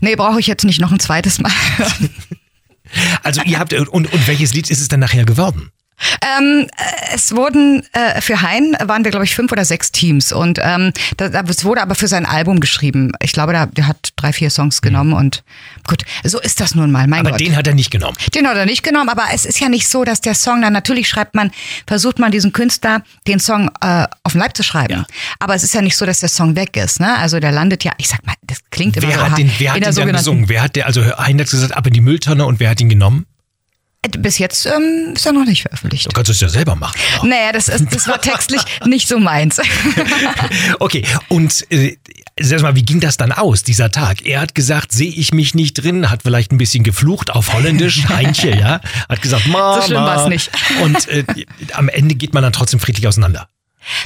Nee, 0.00 0.16
brauche 0.16 0.40
ich 0.40 0.46
jetzt 0.46 0.64
nicht 0.64 0.80
noch 0.80 0.92
ein 0.92 1.00
zweites 1.00 1.40
Mal. 1.40 1.52
also 3.22 3.42
ihr 3.42 3.58
habt, 3.58 3.74
und, 3.74 3.88
und 3.88 4.26
welches 4.26 4.54
Lied 4.54 4.70
ist 4.70 4.80
es 4.80 4.88
dann 4.88 5.00
nachher 5.00 5.24
geworden? 5.24 5.72
Ähm, 6.38 6.66
äh, 6.76 7.14
es 7.14 7.34
wurden 7.34 7.82
äh, 7.92 8.20
für 8.20 8.42
Hein 8.42 8.76
waren 8.82 9.04
wir 9.04 9.10
glaube 9.10 9.24
ich 9.24 9.34
fünf 9.34 9.52
oder 9.52 9.64
sechs 9.64 9.92
Teams 9.92 10.32
und 10.32 10.58
ähm, 10.62 10.92
da, 11.16 11.26
es 11.26 11.64
wurde 11.64 11.82
aber 11.82 11.94
für 11.94 12.08
sein 12.08 12.26
Album 12.26 12.60
geschrieben. 12.60 13.12
Ich 13.22 13.32
glaube, 13.32 13.52
da, 13.52 13.66
der 13.66 13.86
hat 13.86 14.10
drei 14.16 14.32
vier 14.32 14.50
Songs 14.50 14.82
genommen 14.82 15.10
mhm. 15.10 15.16
und 15.16 15.42
gut, 15.86 16.04
so 16.24 16.40
ist 16.40 16.60
das 16.60 16.74
nun 16.74 16.90
mal. 16.90 17.06
Mein 17.06 17.20
aber 17.20 17.30
Gott. 17.30 17.40
den 17.40 17.56
hat 17.56 17.66
er 17.66 17.74
nicht 17.74 17.90
genommen. 17.90 18.16
Den 18.34 18.46
hat 18.46 18.56
er 18.56 18.66
nicht 18.66 18.82
genommen, 18.82 19.08
aber 19.08 19.24
es 19.32 19.44
ist 19.44 19.60
ja 19.60 19.68
nicht 19.68 19.88
so, 19.88 20.04
dass 20.04 20.20
der 20.20 20.34
Song 20.34 20.62
dann 20.62 20.72
natürlich 20.72 21.08
schreibt 21.08 21.34
man, 21.34 21.50
versucht 21.86 22.18
man 22.18 22.30
diesen 22.30 22.52
Künstler 22.52 23.02
den 23.26 23.40
Song 23.40 23.70
äh, 23.80 24.06
auf 24.22 24.32
den 24.32 24.40
Leib 24.40 24.56
zu 24.56 24.62
schreiben. 24.62 24.94
Ja. 24.94 25.06
Aber 25.38 25.54
es 25.54 25.62
ist 25.62 25.74
ja 25.74 25.82
nicht 25.82 25.96
so, 25.96 26.06
dass 26.06 26.20
der 26.20 26.28
Song 26.28 26.56
weg 26.56 26.76
ist. 26.76 27.00
Ne? 27.00 27.16
Also 27.18 27.40
der 27.40 27.52
landet 27.52 27.84
ja, 27.84 27.92
ich 27.98 28.08
sag 28.08 28.24
mal, 28.26 28.34
das 28.42 28.58
klingt 28.70 28.96
immer 28.96 29.08
wer 29.08 29.18
so. 29.18 29.22
Hat 29.22 29.38
den, 29.38 29.50
wer 29.58 29.74
hat 29.74 29.86
den 29.86 29.94
dann 29.94 30.12
gesungen? 30.12 30.48
Wer 30.48 30.62
hat 30.62 30.76
der, 30.76 30.86
also 30.86 31.02
Hein 31.02 31.40
hat 31.40 31.50
gesagt, 31.50 31.76
ab 31.76 31.86
in 31.86 31.92
die 31.92 32.00
Mülltonne 32.00 32.46
und 32.46 32.60
wer 32.60 32.70
hat 32.70 32.80
ihn 32.80 32.88
genommen? 32.88 33.26
Bis 34.18 34.38
jetzt 34.38 34.64
ähm, 34.64 35.12
ist 35.14 35.26
er 35.26 35.32
noch 35.32 35.44
nicht 35.44 35.60
veröffentlicht. 35.60 36.06
Du 36.06 36.10
kannst 36.10 36.30
es 36.30 36.40
ja 36.40 36.48
selber 36.48 36.74
machen. 36.74 36.98
Auch. 37.18 37.24
Naja, 37.24 37.52
das, 37.52 37.68
ist, 37.68 37.94
das 37.94 38.08
war 38.08 38.18
textlich 38.18 38.62
nicht 38.86 39.06
so 39.06 39.18
meins. 39.18 39.60
okay, 40.80 41.04
und 41.28 41.70
äh, 41.70 41.98
sag 42.40 42.62
mal, 42.62 42.74
wie 42.74 42.82
ging 42.82 43.00
das 43.00 43.18
dann 43.18 43.30
aus, 43.30 43.62
dieser 43.62 43.90
Tag? 43.90 44.24
Er 44.24 44.40
hat 44.40 44.54
gesagt, 44.54 44.92
sehe 44.92 45.10
ich 45.10 45.34
mich 45.34 45.54
nicht 45.54 45.74
drin, 45.74 46.08
hat 46.08 46.22
vielleicht 46.22 46.50
ein 46.50 46.56
bisschen 46.56 46.82
geflucht 46.82 47.30
auf 47.30 47.52
Holländisch, 47.52 48.04
Heinche, 48.08 48.56
ja? 48.56 48.80
Hat 49.06 49.20
gesagt, 49.20 49.46
Mama. 49.46 49.82
So 49.82 49.88
schlimm 49.88 50.00
war 50.00 50.22
es 50.22 50.28
nicht. 50.28 50.50
Und 50.82 51.06
äh, 51.08 51.24
am 51.74 51.90
Ende 51.90 52.14
geht 52.14 52.32
man 52.32 52.42
dann 52.42 52.54
trotzdem 52.54 52.80
friedlich 52.80 53.06
auseinander. 53.06 53.48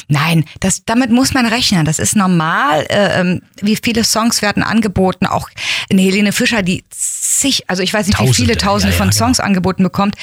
Nein, 0.08 0.44
das, 0.60 0.84
damit 0.84 1.10
muss 1.10 1.34
man 1.34 1.46
rechnen. 1.46 1.84
Das 1.84 1.98
ist 1.98 2.16
normal. 2.16 2.86
Äh, 2.88 3.20
ähm, 3.20 3.42
wie 3.60 3.76
viele 3.76 4.04
Songs 4.04 4.42
werden 4.42 4.62
angeboten? 4.62 5.26
Auch 5.26 5.48
in 5.88 5.98
Helene 5.98 6.32
Fischer, 6.32 6.62
die 6.62 6.84
zig, 6.90 7.64
also 7.68 7.82
ich 7.82 7.92
weiß 7.92 8.06
nicht, 8.06 8.16
Tausende, 8.16 8.38
wie 8.38 8.42
viele 8.42 8.56
Tausende 8.56 8.92
ja, 8.92 8.98
ja, 8.98 8.98
von 8.98 9.10
genau. 9.10 9.24
Songs 9.24 9.38
genau. 9.38 9.46
angeboten 9.48 9.82
bekommt. 9.82 10.16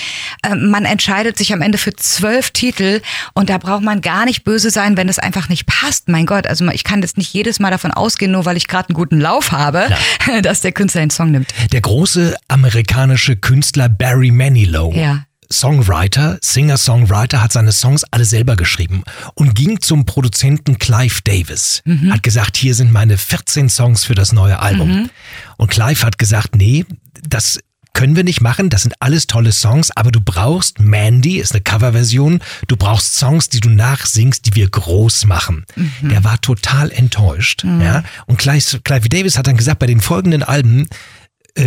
Äh, 0.43 0.55
man 0.55 0.85
entscheidet 0.85 1.37
sich 1.37 1.53
am 1.53 1.61
Ende 1.61 1.77
für 1.77 1.93
zwölf 1.93 2.51
Titel 2.51 3.01
und 3.33 3.49
da 3.49 3.57
braucht 3.57 3.83
man 3.83 4.01
gar 4.01 4.25
nicht 4.25 4.43
böse 4.43 4.69
sein, 4.69 4.97
wenn 4.97 5.09
es 5.09 5.19
einfach 5.19 5.49
nicht 5.49 5.65
passt. 5.65 6.07
Mein 6.07 6.25
Gott, 6.25 6.47
also 6.47 6.67
ich 6.69 6.83
kann 6.83 7.01
jetzt 7.01 7.17
nicht 7.17 7.33
jedes 7.33 7.59
Mal 7.59 7.71
davon 7.71 7.91
ausgehen, 7.91 8.31
nur 8.31 8.45
weil 8.45 8.57
ich 8.57 8.67
gerade 8.67 8.89
einen 8.89 8.95
guten 8.95 9.19
Lauf 9.19 9.51
habe, 9.51 9.87
ja. 10.27 10.41
dass 10.41 10.61
der 10.61 10.71
Künstler 10.71 11.01
den 11.01 11.09
Song 11.09 11.31
nimmt. 11.31 11.49
Der 11.71 11.81
große 11.81 12.35
amerikanische 12.47 13.35
Künstler 13.35 13.89
Barry 13.89 14.31
Manilow. 14.31 14.93
Ja 14.93 15.25
Songwriter, 15.51 16.37
Singer-Songwriter, 16.41 17.41
hat 17.41 17.51
seine 17.51 17.71
Songs 17.71 18.03
alle 18.11 18.25
selber 18.25 18.55
geschrieben 18.55 19.03
und 19.35 19.55
ging 19.55 19.81
zum 19.81 20.05
Produzenten 20.05 20.77
Clive 20.79 21.21
Davis. 21.23 21.81
Mhm. 21.85 22.13
Hat 22.13 22.23
gesagt, 22.23 22.57
hier 22.57 22.75
sind 22.75 22.91
meine 22.91 23.17
14 23.17 23.69
Songs 23.69 24.05
für 24.05 24.15
das 24.15 24.31
neue 24.31 24.59
Album. 24.59 24.89
Mhm. 24.89 25.09
Und 25.57 25.69
Clive 25.71 26.05
hat 26.05 26.17
gesagt, 26.17 26.55
nee, 26.55 26.85
das 27.27 27.59
können 27.93 28.15
wir 28.15 28.23
nicht 28.23 28.41
machen, 28.41 28.69
das 28.69 28.83
sind 28.83 28.95
alles 28.99 29.27
tolle 29.27 29.51
Songs, 29.51 29.91
aber 29.91 30.11
du 30.11 30.21
brauchst 30.21 30.79
Mandy, 30.79 31.37
ist 31.37 31.51
eine 31.51 31.61
Coverversion, 31.61 32.41
du 32.67 32.77
brauchst 32.77 33.15
Songs, 33.15 33.49
die 33.49 33.59
du 33.59 33.69
nachsingst, 33.69 34.45
die 34.45 34.55
wir 34.55 34.69
groß 34.69 35.25
machen. 35.25 35.65
Mhm. 35.75 36.09
Der 36.09 36.23
war 36.23 36.39
total 36.39 36.91
enttäuscht. 36.91 37.63
Mhm. 37.63 37.81
Ja? 37.81 38.03
Und 38.27 38.37
Clive, 38.37 38.79
Clive 38.81 39.09
Davis 39.09 39.37
hat 39.37 39.47
dann 39.47 39.57
gesagt, 39.57 39.79
bei 39.79 39.87
den 39.87 39.99
folgenden 39.99 40.43
Alben, 40.43 40.87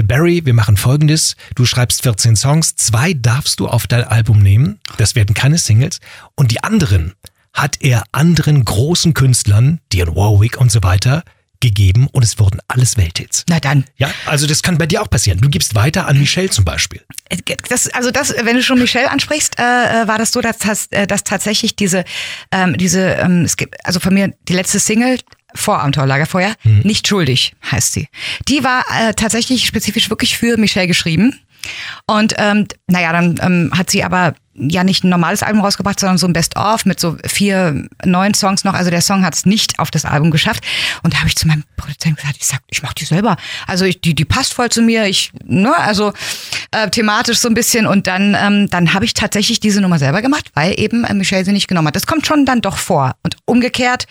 Barry, 0.05 0.45
wir 0.45 0.55
machen 0.55 0.77
folgendes. 0.77 1.37
Du 1.55 1.65
schreibst 1.65 2.03
14 2.03 2.37
Songs, 2.37 2.77
zwei 2.77 3.13
darfst 3.13 3.61
du 3.61 3.69
auf 3.69 3.87
dein 3.87 4.05
Album 4.05 4.41
nehmen. 4.41 4.81
Das 4.97 5.15
werden 5.15 5.35
keine 5.35 5.59
Singles. 5.59 6.01
Und 6.35 6.51
die 6.51 6.63
anderen 6.63 7.15
hat 7.53 7.77
er 7.81 8.03
anderen 8.13 8.65
großen 8.65 9.15
Künstlern, 9.15 9.81
Dion 9.93 10.17
Warwick 10.17 10.59
und 10.59 10.71
so 10.71 10.83
weiter, 10.83 11.23
gegeben 11.61 12.09
und 12.13 12.23
es 12.23 12.39
wurden 12.39 12.61
alles 12.69 12.99
Welthits. 12.99 13.45
Na 13.49 13.59
dann. 13.59 13.85
Ja, 13.97 14.11
also 14.27 14.47
das 14.47 14.63
kann 14.63 14.77
bei 14.77 14.87
dir 14.87 15.01
auch 15.01 15.09
passieren. 15.09 15.41
Du 15.41 15.49
gibst 15.49 15.75
weiter 15.75 16.07
an 16.07 16.19
Michelle 16.19 16.51
zum 16.51 16.65
Beispiel. 16.65 17.01
Äh, 17.31 17.39
das, 17.69 17.89
also 17.89 18.11
das, 18.11 18.35
wenn 18.43 18.57
du 18.57 18.63
schon 18.63 18.79
Michelle 18.79 19.11
ansprichst, 19.11 19.59
äh, 19.59 20.03
äh 20.03 20.09
war 20.09 20.19
das 20.19 20.33
so, 20.33 20.43
dass, 20.43 20.59
dass 20.91 21.25
tatsächlich 21.25 21.75
diese, 21.75 22.05
ähm, 22.51 22.77
diese, 22.77 23.01
ähm, 23.01 23.45
es 23.45 23.57
gibt, 23.57 23.77
also 23.87 23.99
von 23.99 24.13
mir 24.13 24.35
die 24.47 24.53
letzte 24.53 24.79
Single, 24.79 25.19
Vorabenteuer 25.55 26.07
Lagerfeuer, 26.07 26.55
hm. 26.63 26.81
nicht 26.81 27.07
schuldig 27.07 27.55
heißt 27.71 27.93
sie. 27.93 28.09
Die 28.49 28.65
war 28.65 28.85
äh, 28.91 29.15
tatsächlich 29.15 29.67
spezifisch 29.67 30.11
wirklich 30.11 30.37
für 30.37 30.57
Michelle 30.57 30.87
geschrieben. 30.87 31.41
Und 32.07 32.35
ähm, 32.39 32.67
naja, 32.87 33.13
dann 33.13 33.39
ähm, 33.43 33.71
hat 33.77 33.91
sie 33.91 34.05
aber 34.05 34.35
ja 34.57 34.85
nicht 34.85 35.05
ein 35.05 35.09
normales 35.09 35.43
Album 35.43 35.63
rausgebracht, 35.63 35.99
sondern 35.99 36.19
so 36.19 36.27
ein 36.27 36.33
Best-of 36.33 36.85
mit 36.87 37.01
so 37.01 37.17
vier 37.27 37.87
neuen 38.05 38.35
Songs 38.35 38.65
noch. 38.65 38.75
Also 38.75 38.91
der 38.91 39.01
Song 39.01 39.25
hat 39.25 39.35
es 39.35 39.47
nicht 39.47 39.79
auf 39.79 39.91
das 39.91 40.05
Album 40.05 40.31
geschafft. 40.31 40.65
Und 41.03 41.15
da 41.15 41.19
habe 41.19 41.29
ich 41.29 41.37
zu 41.37 41.47
meinem 41.47 41.65
Produzenten 41.77 42.17
gesagt, 42.17 42.37
ich 42.39 42.47
sag, 42.47 42.61
ich 42.71 42.83
mach 42.83 42.93
die 42.93 43.05
selber. 43.05 43.37
Also 43.67 43.85
ich, 43.85 44.01
die, 44.01 44.15
die 44.15 44.25
passt 44.25 44.55
voll 44.55 44.71
zu 44.71 44.83
mir. 44.83 45.07
Ich, 45.07 45.33
ne, 45.45 45.77
also 45.77 46.13
äh, 46.71 46.89
thematisch 46.89 47.39
so 47.39 47.49
ein 47.49 47.55
bisschen. 47.55 47.87
Und 47.87 48.07
dann, 48.07 48.37
ähm, 48.39 48.69
dann 48.71 48.95
habe 48.95 49.05
ich 49.05 49.15
tatsächlich 49.15 49.61
diese 49.61 49.81
Nummer 49.81 49.99
selber 49.99 50.23
gemacht, 50.23 50.51
weil 50.55 50.79
eben 50.79 51.05
äh, 51.05 51.15
Michelle 51.15 51.45
sie 51.45 51.53
nicht 51.53 51.69
genommen 51.69 51.89
hat. 51.89 51.97
Das 51.97 52.07
kommt 52.07 52.27
schon 52.27 52.47
dann 52.47 52.61
doch 52.61 52.77
vor. 52.77 53.17
Und 53.23 53.37
umgekehrt, 53.47 54.07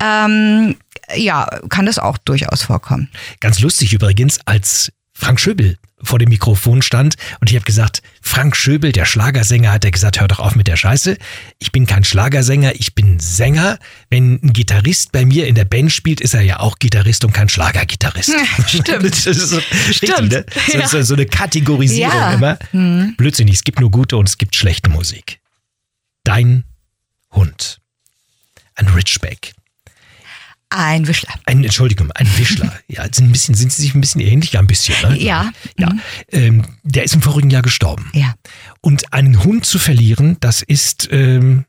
ähm, 0.00 0.76
ja, 1.14 1.46
kann 1.68 1.86
das 1.86 1.98
auch 1.98 2.18
durchaus 2.18 2.62
vorkommen. 2.62 3.10
Ganz 3.40 3.60
lustig 3.60 3.92
übrigens, 3.92 4.38
als 4.46 4.90
Frank 5.12 5.38
Schöbel 5.38 5.76
vor 6.04 6.18
dem 6.18 6.28
Mikrofon 6.28 6.82
stand 6.82 7.14
und 7.40 7.50
ich 7.50 7.56
habe 7.56 7.64
gesagt, 7.64 8.02
Frank 8.20 8.56
Schöbel, 8.56 8.92
der 8.92 9.04
Schlagersänger, 9.04 9.72
hat 9.72 9.84
er 9.84 9.90
gesagt, 9.90 10.20
hör 10.20 10.28
doch 10.28 10.38
auf 10.38 10.54
mit 10.54 10.66
der 10.66 10.76
Scheiße. 10.76 11.16
Ich 11.58 11.72
bin 11.72 11.86
kein 11.86 12.04
Schlagersänger, 12.04 12.74
ich 12.74 12.94
bin 12.94 13.18
Sänger. 13.20 13.78
Wenn 14.10 14.40
ein 14.42 14.52
Gitarrist 14.52 15.12
bei 15.12 15.24
mir 15.24 15.46
in 15.46 15.54
der 15.54 15.64
Band 15.64 15.92
spielt, 15.92 16.20
ist 16.20 16.34
er 16.34 16.42
ja 16.42 16.60
auch 16.60 16.78
Gitarrist 16.78 17.24
und 17.24 17.32
kein 17.32 17.48
Schlagergitarrist. 17.48 18.28
Ja, 18.28 18.64
stimmt. 18.66 19.04
das 19.04 19.26
ist 19.26 19.48
so, 19.48 19.60
stimmt. 19.90 20.32
ne? 20.32 20.46
so, 20.70 20.78
ja. 20.78 20.88
so, 20.88 21.02
so, 21.02 21.14
eine 21.14 21.26
Kategorisierung 21.26 22.12
ja. 22.12 22.34
immer. 22.34 22.58
Mhm. 22.72 23.14
Blödsinnig, 23.16 23.56
es 23.56 23.64
gibt 23.64 23.80
nur 23.80 23.90
gute 23.90 24.16
und 24.16 24.28
es 24.28 24.38
gibt 24.38 24.56
schlechte 24.56 24.90
Musik. 24.90 25.40
Dein 26.24 26.64
Hund. 27.30 27.80
Ein 28.74 28.88
Richback. 28.88 29.53
Ein 30.76 31.06
Wischler. 31.06 31.32
Ein, 31.46 31.62
Entschuldigung, 31.62 32.10
ein 32.12 32.26
Wischler. 32.36 32.72
ja, 32.88 33.04
sind, 33.04 33.26
ein 33.28 33.32
bisschen, 33.32 33.54
sind 33.54 33.72
sie 33.72 33.82
sich 33.82 33.94
ein 33.94 34.00
bisschen 34.00 34.20
ähnlich? 34.20 34.52
Ja, 34.52 34.60
ein 34.60 34.66
bisschen. 34.66 34.96
Ne? 35.08 35.22
Ja. 35.22 35.52
ja. 35.78 35.90
Mhm. 35.90 36.00
Ähm, 36.32 36.64
der 36.82 37.04
ist 37.04 37.14
im 37.14 37.22
vorigen 37.22 37.50
Jahr 37.50 37.62
gestorben. 37.62 38.10
Ja. 38.12 38.34
Und 38.80 39.12
einen 39.12 39.44
Hund 39.44 39.66
zu 39.66 39.78
verlieren, 39.78 40.36
das 40.40 40.62
ist, 40.62 41.08
ähm, 41.12 41.64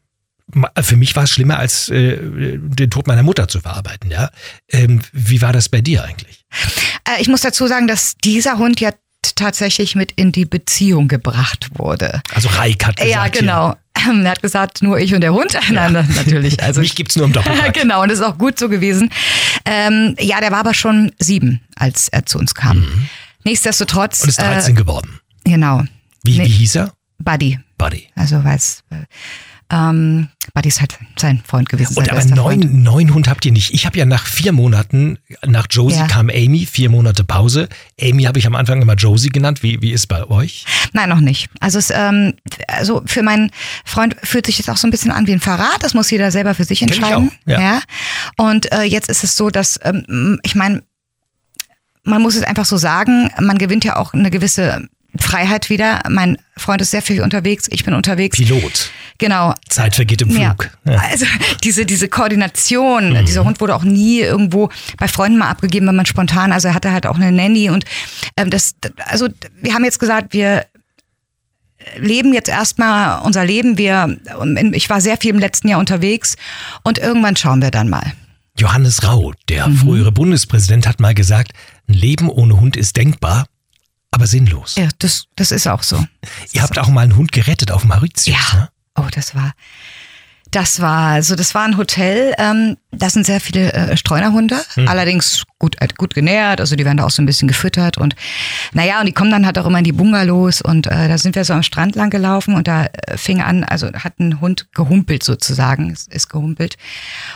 für 0.81 0.95
mich 0.95 1.15
war 1.15 1.23
es 1.23 1.29
schlimmer, 1.29 1.59
als 1.59 1.89
äh, 1.89 2.17
den 2.57 2.89
Tod 2.89 3.05
meiner 3.05 3.21
Mutter 3.21 3.47
zu 3.47 3.59
verarbeiten. 3.59 4.09
Ja. 4.09 4.31
Ähm, 4.71 5.01
wie 5.11 5.41
war 5.41 5.53
das 5.53 5.69
bei 5.69 5.81
dir 5.81 6.03
eigentlich? 6.03 6.43
Äh, 7.07 7.21
ich 7.21 7.27
muss 7.27 7.41
dazu 7.41 7.67
sagen, 7.67 7.87
dass 7.87 8.15
dieser 8.23 8.57
Hund 8.57 8.79
ja 8.79 8.91
tatsächlich 9.35 9.95
mit 9.95 10.13
in 10.13 10.31
die 10.31 10.45
Beziehung 10.45 11.07
gebracht 11.07 11.69
wurde. 11.73 12.21
Also 12.33 12.49
Reik 12.49 12.85
hat 12.85 12.97
gesagt. 12.97 13.11
Ja, 13.11 13.27
genau. 13.27 13.69
Ja. 13.69 13.77
Er 13.95 14.29
hat 14.29 14.41
gesagt, 14.41 14.81
nur 14.81 14.99
ich 14.99 15.13
und 15.15 15.21
der 15.21 15.33
Hund. 15.33 15.53
Ja. 15.69 15.89
Nein, 15.89 16.07
natürlich. 16.15 16.61
Also 16.61 16.81
Mich 16.81 16.95
gibt's 16.95 17.15
nur 17.15 17.25
im 17.25 17.33
Doppelpack. 17.33 17.73
genau, 17.81 18.03
und 18.03 18.11
das 18.11 18.19
ist 18.19 18.25
auch 18.25 18.37
gut 18.37 18.59
so 18.59 18.69
gewesen. 18.69 19.09
Ähm, 19.65 20.15
ja, 20.19 20.39
der 20.39 20.51
war 20.51 20.59
aber 20.59 20.73
schon 20.73 21.11
sieben, 21.17 21.61
als 21.75 22.07
er 22.09 22.25
zu 22.25 22.37
uns 22.37 22.53
kam. 22.53 22.79
Mhm. 22.79 23.09
Nichtsdestotrotz. 23.43 24.21
Und 24.21 24.29
ist 24.29 24.39
13 24.41 24.73
äh, 24.75 24.77
geworden. 24.77 25.19
Genau. 25.43 25.83
Wie, 26.23 26.39
wie 26.39 26.47
hieß 26.47 26.75
er? 26.75 26.93
Buddy. 27.19 27.59
Buddy. 27.77 28.07
Also 28.15 28.43
weiß. 28.43 28.83
Ähm, 29.71 30.27
Buddy 30.53 30.69
ist 30.69 30.79
halt 30.79 30.97
sein 31.17 31.41
Freund 31.45 31.69
gewesen. 31.69 31.97
Und 31.97 32.11
aber 32.11 32.23
neun, 32.25 32.83
neun 32.83 33.13
Hund 33.13 33.27
habt 33.27 33.45
ihr 33.45 33.51
nicht. 33.51 33.73
Ich 33.73 33.85
habe 33.85 33.97
ja 33.97 34.05
nach 34.05 34.27
vier 34.27 34.51
Monaten, 34.51 35.17
nach 35.45 35.65
Josie 35.69 35.97
Ja. 35.97 36.07
kam 36.07 36.29
Amy, 36.29 36.67
vier 36.67 36.89
Monate 36.89 37.23
Pause. 37.23 37.67
Amy 37.99 38.23
habe 38.23 38.37
ich 38.37 38.45
am 38.45 38.55
Anfang 38.55 38.81
immer 38.81 38.93
Josie 38.93 39.29
genannt. 39.29 39.63
Wie, 39.63 39.81
wie 39.81 39.91
ist 39.91 40.07
bei 40.07 40.23
euch? 40.29 40.65
Nein, 40.93 41.09
noch 41.09 41.19
nicht. 41.19 41.49
Also, 41.59 41.79
es, 41.79 41.89
ähm, 41.89 42.33
also 42.67 43.01
für 43.05 43.23
meinen 43.23 43.49
Freund 43.83 44.15
fühlt 44.21 44.45
sich 44.45 44.57
das 44.57 44.69
auch 44.69 44.77
so 44.77 44.87
ein 44.87 44.91
bisschen 44.91 45.11
an 45.11 45.25
wie 45.25 45.33
ein 45.33 45.39
Verrat. 45.39 45.81
Das 45.81 45.93
muss 45.95 46.11
jeder 46.11 46.31
selber 46.31 46.53
für 46.53 46.63
sich 46.63 46.81
ich 46.83 46.87
entscheiden. 46.87 47.31
auch, 47.47 47.49
ja. 47.49 47.81
Und 48.37 48.71
äh, 48.71 48.83
jetzt 48.83 49.09
ist 49.09 49.23
es 49.23 49.35
so, 49.35 49.49
dass 49.49 49.79
ähm, 49.83 50.39
ich 50.43 50.53
meine, 50.53 50.83
man 52.03 52.21
muss 52.21 52.35
es 52.35 52.43
einfach 52.43 52.65
so 52.65 52.77
sagen, 52.77 53.31
man 53.41 53.57
gewinnt 53.57 53.83
ja 53.83 53.95
auch 53.95 54.13
eine 54.13 54.29
gewisse 54.29 54.87
Freiheit 55.19 55.69
wieder. 55.69 56.01
Mein 56.09 56.37
Freund 56.57 56.81
ist 56.81 56.91
sehr 56.91 57.01
viel 57.01 57.21
unterwegs, 57.21 57.67
ich 57.71 57.83
bin 57.83 57.93
unterwegs. 57.93 58.37
Pilot. 58.37 58.89
Genau. 59.17 59.53
Zeit 59.69 59.95
vergeht 59.95 60.21
im. 60.21 60.31
Flug. 60.31 60.69
Ja. 60.85 60.97
Also 61.09 61.25
diese, 61.63 61.85
diese 61.85 62.07
Koordination, 62.09 63.25
dieser 63.25 63.45
Hund 63.45 63.61
wurde 63.61 63.75
auch 63.75 63.83
nie 63.83 64.19
irgendwo 64.19 64.69
bei 64.97 65.07
Freunden 65.07 65.37
mal 65.37 65.49
abgegeben, 65.49 65.87
wenn 65.87 65.95
man 65.95 66.05
spontan, 66.05 66.51
also 66.51 66.67
er 66.67 66.73
hatte 66.73 66.91
halt 66.91 67.05
auch 67.07 67.15
eine 67.15 67.31
Nanny 67.31 67.69
und 67.69 67.85
ähm, 68.37 68.49
das, 68.49 68.75
also 69.05 69.27
wir 69.61 69.73
haben 69.73 69.83
jetzt 69.85 69.99
gesagt, 69.99 70.33
wir 70.33 70.65
leben 71.97 72.33
jetzt 72.33 72.49
erstmal 72.49 73.21
unser 73.21 73.45
Leben. 73.45 73.77
Wir, 73.77 74.17
ich 74.73 74.89
war 74.89 75.01
sehr 75.01 75.17
viel 75.17 75.31
im 75.31 75.39
letzten 75.39 75.67
Jahr 75.69 75.79
unterwegs 75.79 76.35
und 76.83 76.97
irgendwann 76.97 77.35
schauen 77.35 77.61
wir 77.61 77.71
dann 77.71 77.89
mal. 77.89 78.13
Johannes 78.57 79.03
Rau, 79.03 79.33
der 79.49 79.67
Mhm. 79.67 79.77
frühere 79.77 80.11
Bundespräsident, 80.11 80.87
hat 80.87 80.99
mal 80.99 81.13
gesagt, 81.13 81.51
ein 81.87 81.93
Leben 81.93 82.29
ohne 82.29 82.59
Hund 82.59 82.75
ist 82.77 82.95
denkbar, 82.95 83.45
aber 84.15 84.27
sinnlos. 84.27 84.75
Ja, 84.77 84.87
das, 84.99 85.25
das 85.35 85.51
ist 85.51 85.67
auch 85.67 85.83
so. 85.83 86.03
Ihr 86.53 86.63
habt 86.63 86.79
auch 86.79 86.87
mal 86.87 87.01
einen 87.01 87.17
Hund 87.17 87.33
gerettet 87.33 87.69
auf 87.69 87.83
Mauritius. 87.83 88.27
Ja. 88.27 88.57
Ne? 88.57 88.69
Oh, 88.95 89.07
das 89.11 89.35
war, 89.35 89.53
das 90.55 90.79
war, 90.79 91.09
also 91.09 91.35
das 91.35 91.53
war 91.53 91.63
ein 91.65 91.75
Hotel. 91.75 92.33
Ähm, 92.37 92.77
da 92.91 93.09
sind 93.09 93.25
sehr 93.25 93.41
viele 93.41 93.73
äh, 93.73 93.97
Streunerhunde, 93.97 94.55
allerdings 94.85 95.43
gut, 95.59 95.75
äh, 95.81 95.87
gut 95.97 96.13
genährt. 96.13 96.61
Also 96.61 96.77
die 96.77 96.85
werden 96.85 96.97
da 96.97 97.03
auch 97.03 97.11
so 97.11 97.21
ein 97.21 97.25
bisschen 97.25 97.49
gefüttert 97.49 97.97
und 97.97 98.15
naja, 98.71 99.01
und 99.01 99.05
die 99.05 99.11
kommen 99.11 99.31
dann 99.31 99.45
halt 99.45 99.57
auch 99.57 99.65
immer 99.65 99.79
in 99.79 99.83
die 99.83 99.91
Bungalows 99.91 100.61
und 100.61 100.87
äh, 100.87 101.09
da 101.09 101.17
sind 101.17 101.35
wir 101.35 101.43
so 101.43 101.53
am 101.53 101.63
Strand 101.63 101.95
lang 101.95 102.09
gelaufen 102.09 102.55
und 102.55 102.69
da 102.69 102.85
äh, 102.85 103.17
fing 103.17 103.41
an, 103.41 103.65
also 103.65 103.91
hat 103.91 104.17
ein 104.19 104.39
Hund 104.39 104.67
gehumpelt 104.73 105.23
sozusagen, 105.23 105.91
es 105.91 106.07
ist 106.07 106.29
gehumpelt 106.29 106.77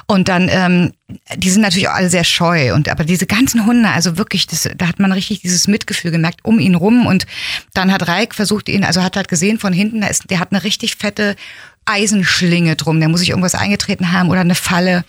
und 0.07 0.29
dann, 0.29 0.47
ähm, 0.49 0.93
die 1.35 1.49
sind 1.49 1.61
natürlich 1.61 1.89
auch 1.89 1.95
alle 1.95 2.09
sehr 2.09 2.23
scheu 2.23 2.73
und 2.73 2.87
aber 2.87 3.03
diese 3.03 3.25
ganzen 3.25 3.65
Hunde, 3.65 3.89
also 3.89 4.17
wirklich, 4.17 4.47
das, 4.47 4.69
da 4.77 4.87
hat 4.87 4.99
man 4.99 5.11
richtig 5.11 5.41
dieses 5.41 5.67
Mitgefühl 5.67 6.11
gemerkt 6.11 6.39
um 6.43 6.59
ihn 6.59 6.75
rum 6.75 7.05
und 7.05 7.25
dann 7.73 7.91
hat 7.91 8.07
Reik 8.07 8.33
versucht 8.33 8.69
ihn, 8.69 8.85
also 8.85 9.03
hat 9.03 9.17
halt 9.17 9.27
gesehen 9.27 9.59
von 9.59 9.73
hinten, 9.73 10.01
da 10.01 10.07
ist, 10.07 10.29
der 10.29 10.39
hat 10.39 10.51
eine 10.51 10.63
richtig 10.63 10.95
fette 10.95 11.35
Eisenschlinge 11.85 12.75
drum, 12.75 12.99
der 12.99 13.09
muss 13.09 13.21
sich 13.21 13.29
irgendwas 13.29 13.55
eingetreten 13.55 14.11
haben 14.11 14.29
oder 14.29 14.41
eine 14.41 14.55
Falle 14.55 15.03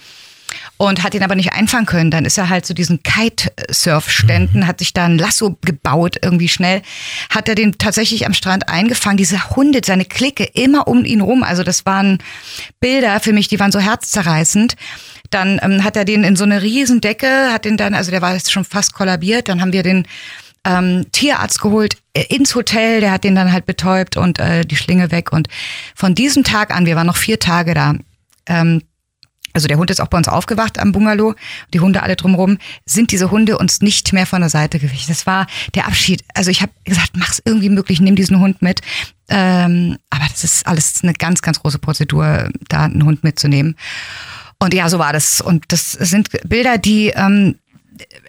und 0.77 1.03
hat 1.03 1.15
ihn 1.15 1.23
aber 1.23 1.35
nicht 1.35 1.53
einfangen 1.53 1.87
können. 1.87 2.11
Dann 2.11 2.25
ist 2.25 2.39
er 2.39 2.49
halt 2.49 2.65
zu 2.65 2.75
diesen 2.75 3.03
Kitesurf-Ständen, 3.03 4.67
hat 4.67 4.79
sich 4.79 4.93
da 4.93 5.05
ein 5.05 5.19
Lasso 5.19 5.59
gebaut, 5.61 6.17
irgendwie 6.23 6.49
schnell, 6.49 6.83
hat 7.29 7.49
er 7.49 7.55
den 7.55 7.79
tatsächlich 7.79 8.27
am 8.27 8.35
Strand 8.35 8.69
eingefangen. 8.69 9.17
Diese 9.17 9.51
Hunde, 9.51 9.81
seine 9.85 10.05
Clique, 10.05 10.45
immer 10.55 10.89
um 10.89 11.05
ihn 11.05 11.21
rum. 11.21 11.43
Also 11.43 11.63
das 11.63 11.87
waren 11.87 12.19
Bilder 12.81 13.21
für 13.21 13.33
mich, 13.33 13.49
die 13.49 13.61
waren 13.61 13.73
so 13.73 13.79
herzzerreißend. 13.79 14.77
Dann 15.31 15.61
ähm, 15.63 15.85
hat 15.85 15.97
er 15.97 16.05
den 16.05 16.25
in 16.25 16.37
so 16.37 16.45
eine 16.45 16.63
Riesendecke, 16.63 17.53
hat 17.53 17.65
den 17.65 17.77
dann, 17.77 17.95
also 17.95 18.11
der 18.11 18.23
war 18.23 18.33
jetzt 18.33 18.51
schon 18.51 18.65
fast 18.65 18.95
kollabiert, 18.95 19.49
dann 19.49 19.61
haben 19.61 19.73
wir 19.73 19.83
den 19.83 20.07
ähm, 20.65 21.07
Tierarzt 21.13 21.61
geholt 21.61 21.97
äh, 22.13 22.25
ins 22.35 22.55
Hotel, 22.55 23.01
der 23.01 23.13
hat 23.13 23.25
den 23.25 23.35
dann 23.35 23.53
halt 23.53 23.67
betäubt 23.67 24.17
und 24.17 24.39
äh, 24.39 24.65
die 24.65 24.77
Schlinge 24.77 25.11
weg. 25.11 25.33
Und 25.33 25.49
von 25.95 26.15
diesem 26.15 26.45
Tag 26.45 26.75
an, 26.75 26.87
wir 26.87 26.97
waren 26.97 27.07
noch 27.07 27.17
vier 27.17 27.39
Tage 27.39 27.75
da, 27.75 27.95
ähm, 28.47 28.83
also 29.53 29.67
der 29.67 29.79
Hund 29.79 29.91
ist 29.91 30.01
auch 30.01 30.07
bei 30.07 30.19
uns 30.19 30.29
aufgewacht 30.29 30.79
am 30.79 30.93
Bungalow, 30.93 31.35
die 31.75 31.81
Hunde 31.81 32.03
alle 32.03 32.15
drumherum, 32.17 32.59
sind 32.87 33.11
diese 33.11 33.31
Hunde 33.31 33.59
uns 33.59 33.81
nicht 33.81 34.13
mehr 34.13 34.27
von 34.27 34.41
der 34.41 34.51
Seite 34.51 34.79
gewichen. 34.79 35.09
Das 35.09 35.27
war 35.27 35.47
der 35.75 35.87
Abschied. 35.87 36.23
Also 36.35 36.51
ich 36.51 36.63
habe 36.63 36.73
gesagt, 36.85 37.17
mach's 37.17 37.43
irgendwie 37.45 37.69
möglich, 37.69 38.01
nimm 38.01 38.15
diesen 38.15 38.39
Hund 38.39 38.63
mit. 38.63 38.81
Ähm, 39.29 39.97
aber 40.09 40.25
das 40.31 40.45
ist 40.45 40.67
alles 40.67 41.01
eine 41.03 41.15
ganz, 41.15 41.43
ganz 41.43 41.61
große 41.61 41.79
Prozedur, 41.79 42.49
da 42.69 42.85
einen 42.85 43.05
Hund 43.05 43.25
mitzunehmen. 43.25 43.77
Und 44.61 44.75
ja, 44.75 44.89
so 44.89 44.99
war 44.99 45.13
das. 45.13 45.41
Und 45.41 45.65
das 45.69 45.93
sind 45.93 46.29
Bilder, 46.49 46.79
die, 46.79 47.09
ähm, 47.09 47.57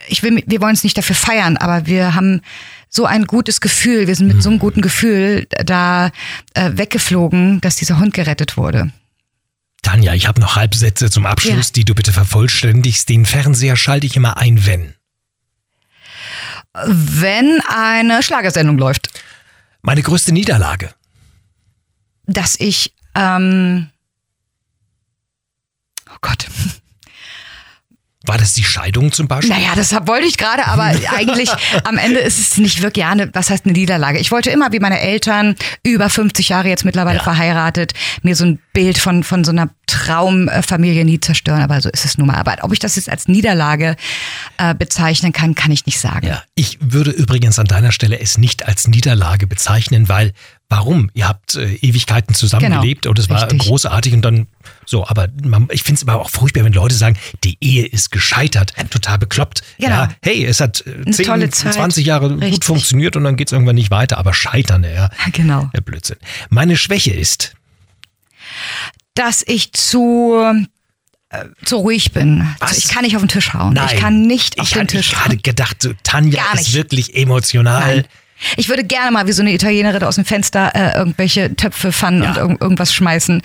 ich 0.07 0.23
will, 0.23 0.43
wir 0.45 0.62
wollen 0.62 0.73
es 0.75 0.84
nicht 0.84 0.97
dafür 0.97 1.15
feiern, 1.15 1.57
aber 1.57 1.86
wir 1.88 2.15
haben 2.15 2.41
so 2.89 3.05
ein 3.05 3.25
gutes 3.25 3.62
Gefühl, 3.62 4.07
wir 4.07 4.15
sind 4.15 4.27
mit 4.27 4.43
so 4.43 4.49
einem 4.49 4.60
guten 4.60 4.81
Gefühl 4.81 5.47
da 5.65 6.12
äh, 6.53 6.71
weggeflogen, 6.73 7.62
dass 7.62 7.77
dieser 7.77 7.99
Hund 7.99 8.13
gerettet 8.13 8.57
wurde. 8.57 8.91
Tanja, 9.81 10.13
ich 10.13 10.27
habe 10.27 10.39
noch 10.41 10.55
Halbsätze 10.57 11.10
zum 11.10 11.25
Abschluss, 11.25 11.67
Ja. 11.67 11.73
die 11.75 11.86
du 11.86 11.95
bitte 11.95 12.12
vervollständigst. 12.13 13.07
Den 13.10 13.25
Fernseher 13.25 13.75
schalte 13.77 14.05
ich 14.07 14.15
immer 14.15 14.38
ein, 14.38 14.65
wenn. 14.65 14.93
Wenn 16.86 17.62
eine 17.67 18.23
Schlagersendung 18.23 18.77
läuft, 18.77 19.10
Meine 19.81 20.01
größte 20.03 20.31
Niederlage. 20.31 20.93
dass 22.27 22.55
ich, 22.60 22.93
ähm, 23.15 23.89
oh 26.10 26.17
Gott, 26.21 26.47
War 28.32 28.38
das 28.38 28.54
die 28.54 28.63
Scheidung 28.63 29.12
zum 29.12 29.28
Beispiel? 29.28 29.54
Naja, 29.54 29.72
das 29.76 29.91
wollte 30.08 30.26
ich 30.26 30.38
gerade, 30.38 30.65
aber 30.67 30.84
eigentlich 31.17 31.50
am 31.84 31.98
Ende 31.98 32.22
ist 32.22 32.39
es 32.39 32.56
nicht 32.58 32.82
wirklich, 32.82 33.04
ja, 33.04 33.10
eine, 33.12 33.30
was 33.34 33.50
heißt 33.50 33.65
eine 33.65 33.74
Niederlage? 33.74 34.20
Ich 34.20 34.32
wollte 34.32 34.50
immer 34.52 34.72
wie 34.72 34.80
meine 34.80 35.02
Eltern, 35.02 35.56
über 35.84 36.10
50 36.10 36.48
Jahre 36.48 36.70
jetzt 36.70 36.86
mittlerweile 36.86 37.17
Ja. 37.17 37.24
verheiratet, 37.24 37.91
mir 38.22 38.38
so 38.38 38.46
ein 38.46 38.60
Bild 38.72 38.98
von, 38.98 39.26
von 39.26 39.44
so 39.44 39.52
einer 39.52 39.70
Traumfamilie 39.86 41.04
nie 41.04 41.20
zerstören, 41.20 41.62
aber 41.62 41.82
so 41.82 41.89
ist 41.89 42.06
es 42.06 42.17
nun 42.17 42.28
mal. 42.28 42.38
Aber 42.38 42.56
ob 42.62 42.72
ich 42.72 42.80
das 42.80 42.96
jetzt 42.96 43.10
als 43.10 43.28
Niederlage 43.28 43.98
äh, 44.58 44.74
bezeichnen 44.74 45.34
kann, 45.34 45.54
kann 45.56 45.72
ich 45.72 45.86
nicht 45.86 46.00
sagen. 46.00 46.26
Ja, 46.28 46.41
ich 46.56 46.78
würde 46.80 47.12
übrigens 47.12 47.60
an 47.60 47.65
deiner 47.67 47.91
Stelle 47.91 48.17
es 48.17 48.38
nicht 48.38 48.65
als 48.65 48.88
Niederlage 48.88 49.46
bezeichnen, 49.46 50.08
weil 50.08 50.32
warum? 50.71 51.12
Ihr 51.13 51.27
habt 51.27 51.55
äh, 51.55 51.73
Ewigkeiten 51.75 52.34
zusammengelebt 52.34 53.03
Genau, 53.03 53.12
und 53.12 53.19
es 53.19 53.29
war 53.29 53.43
richtig. 53.43 53.60
großartig 53.60 54.13
und 54.13 54.21
dann 54.23 54.47
so, 54.86 55.05
aber 55.07 55.27
man, 55.43 55.67
ich 55.71 55.84
finde 55.84 56.01
es 56.01 56.07
aber 56.07 56.19
auch 56.21 56.29
furchtbar, 56.29 56.63
wenn 56.63 56.73
Leute 56.73 56.95
sagen, 56.95 57.17
die 57.43 57.57
Ehe 57.62 57.86
ist 57.86 58.10
gescheitert, 58.12 58.73
total 58.89 59.17
bekloppt. 59.19 59.62
Genau. 59.77 59.89
Ja, 59.91 60.10
hey, 60.23 60.43
es 60.45 60.60
hat 60.60 60.84
äh, 60.88 60.93
Eine 61.05 61.12
10, 61.12 61.25
tolle 61.25 61.49
Zeit. 61.51 61.73
20 61.73 62.05
Jahre 62.05 62.29
gut 62.29 62.41
Richtig. 62.41 62.63
funktioniert 62.65 63.15
und 63.15 63.23
dann 63.23 63.36
geht 63.36 63.49
es 63.49 63.51
irgendwann 63.51 63.75
nicht 63.75 63.91
weiter, 63.91 64.17
aber 64.17 64.34
scheitern, 64.34 64.84
ja, 64.84 65.10
Genau. 65.34 65.69
der 65.75 65.81
Blödsinn. 65.81 66.17
Meine 66.49 66.75
Schwäche 66.77 67.12
ist, 67.13 67.53
Dass 69.13 69.43
ich 69.45 69.73
zu, 69.73 70.41
äh, 71.29 71.45
zu 71.65 71.77
ruhig 71.77 72.12
bin. 72.13 72.47
Was? 72.60 72.77
Ich 72.77 72.88
kann 72.88 73.03
nicht 73.03 73.15
auf 73.15 73.21
den 73.21 73.27
Tisch 73.29 73.53
hauen. 73.53 73.73
nein. 73.73 73.89
Ich 73.93 73.99
kann 73.99 74.21
nicht 74.25 74.60
auf 74.60 74.67
ich 74.67 74.73
den 74.73 74.88
Tisch 74.88 75.12
gerade 75.12 75.31
hauen. 75.31 75.41
gedacht, 75.43 75.81
so, 75.81 75.91
Tanja 76.03 76.41
Gar 76.43 76.53
ist 76.55 76.60
nicht. 76.67 76.73
wirklich 76.73 77.15
emotional. 77.15 77.95
Nein. 77.97 78.05
Ich 78.58 78.69
würde 78.69 78.84
gerne 78.84 79.12
mal 79.12 79.27
wie 79.27 79.32
so 79.32 79.41
eine 79.41 79.54
Italienerin 79.54 80.04
aus 80.04 80.15
dem 80.15 80.25
Fenster 80.25 80.71
äh, 80.75 80.97
irgendwelche 80.97 81.56
Töpfe 81.56 81.91
fannen 81.91 82.23
Ja. 82.23 82.30
und 82.32 82.38
irg 82.38 82.62
irgendwas 82.62 82.93
schmeißen. 82.93 83.41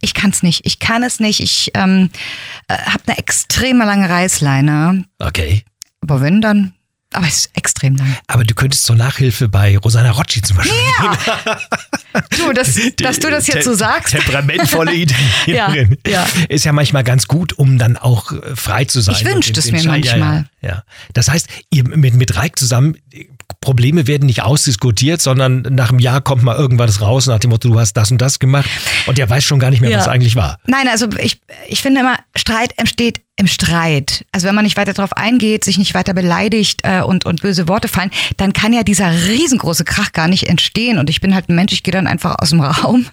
Ich 0.00 0.14
kann 0.14 0.30
es 0.30 0.42
nicht. 0.42 0.64
Ich 0.64 0.78
kann 0.78 1.02
es 1.02 1.20
nicht. 1.20 1.40
Ich 1.40 1.70
ähm, 1.74 2.10
äh, 2.68 2.76
habe 2.78 3.02
eine 3.06 3.18
extrem 3.18 3.78
lange 3.78 4.08
Reißleine. 4.08 5.04
Okay. 5.18 5.64
Aber 6.00 6.20
wenn 6.20 6.40
dann, 6.40 6.72
aber 7.12 7.26
es 7.26 7.38
ist 7.38 7.50
extrem 7.56 7.96
lang. 7.96 8.16
Aber 8.26 8.44
du 8.44 8.54
könntest 8.54 8.84
zur 8.84 8.96
Nachhilfe 8.96 9.48
bei 9.48 9.76
Rosanna 9.78 10.10
Rocci 10.10 10.42
zum 10.42 10.58
Beispiel 10.58 10.74
Du, 12.36 12.52
dass, 12.52 12.78
dass 12.96 13.18
du 13.20 13.30
das 13.30 13.46
jetzt 13.46 13.64
so 13.64 13.74
sagst. 13.74 14.12
Temperamentvolle 14.14 14.94
Italienerin. 15.46 15.98
Ja, 16.06 16.10
ja. 16.10 16.26
Ist 16.48 16.64
ja 16.64 16.72
manchmal 16.72 17.04
ganz 17.04 17.26
gut, 17.28 17.52
um 17.52 17.78
dann 17.78 17.96
auch 17.96 18.32
äh, 18.32 18.56
frei 18.56 18.84
zu 18.84 19.00
sein. 19.00 19.14
Ich 19.16 19.22
den- 19.22 19.38
es 19.58 19.70
mir 19.70 19.78
Schein- 19.78 20.02
Ja, 20.02 20.16
manchmal. 20.16 20.36
ja, 20.36 20.44
ja. 20.60 20.82
Das 21.14 21.28
heißt, 21.28 21.48
ihr 21.70 21.84
mit, 21.88 22.14
mit 22.14 22.36
Reik 22.36 22.58
zusammen, 22.58 22.96
Probleme 23.60 24.06
werden 24.06 24.26
nicht 24.26 24.42
ausdiskutiert, 24.42 25.20
sondern 25.20 25.62
nach 25.62 25.90
einem 25.90 25.98
Jahr 25.98 26.20
kommt 26.20 26.42
mal 26.42 26.56
irgendwas 26.56 27.00
raus 27.00 27.26
nach 27.26 27.38
dem 27.38 27.50
Motto, 27.50 27.68
du 27.68 27.78
hast 27.78 27.94
das 27.94 28.10
und 28.10 28.18
das 28.18 28.38
gemacht 28.38 28.68
und 29.06 29.18
der 29.18 29.28
weiß 29.28 29.44
schon 29.44 29.58
gar 29.58 29.70
nicht 29.70 29.80
mehr, 29.80 29.90
Ja. 29.90 29.98
was 29.98 30.08
eigentlich 30.08 30.36
war. 30.36 30.58
Nein, 30.66 30.88
also 30.88 31.08
ich, 31.18 31.40
ich 31.66 31.80
finde 31.80 32.00
immer, 32.00 32.16
Streit 32.36 32.72
entsteht 32.78 33.20
im 33.36 33.46
Streit. 33.46 34.24
Also 34.32 34.46
wenn 34.48 34.54
man 34.54 34.64
nicht 34.64 34.76
weiter 34.76 34.92
darauf 34.92 35.12
eingeht, 35.12 35.64
sich 35.64 35.78
nicht 35.78 35.94
weiter 35.94 36.12
beleidigt 36.14 36.80
äh, 36.82 37.02
und, 37.02 37.24
und 37.24 37.40
böse 37.42 37.68
Worte 37.68 37.88
fallen, 37.88 38.10
dann 38.36 38.52
kann 38.52 38.72
ja 38.72 38.82
dieser 38.82 39.10
riesengroße 39.10 39.84
Krach 39.84 40.12
gar 40.12 40.28
nicht 40.28 40.48
entstehen. 40.48 40.98
Und 40.98 41.08
ich 41.10 41.20
bin 41.20 41.34
halt 41.34 41.48
ein 41.48 41.54
Mensch, 41.54 41.72
ich 41.72 41.82
gehe 41.82 41.92
dann 41.92 42.06
einfach 42.06 42.36
aus 42.40 42.50
dem 42.50 42.60
Raum 42.60 43.06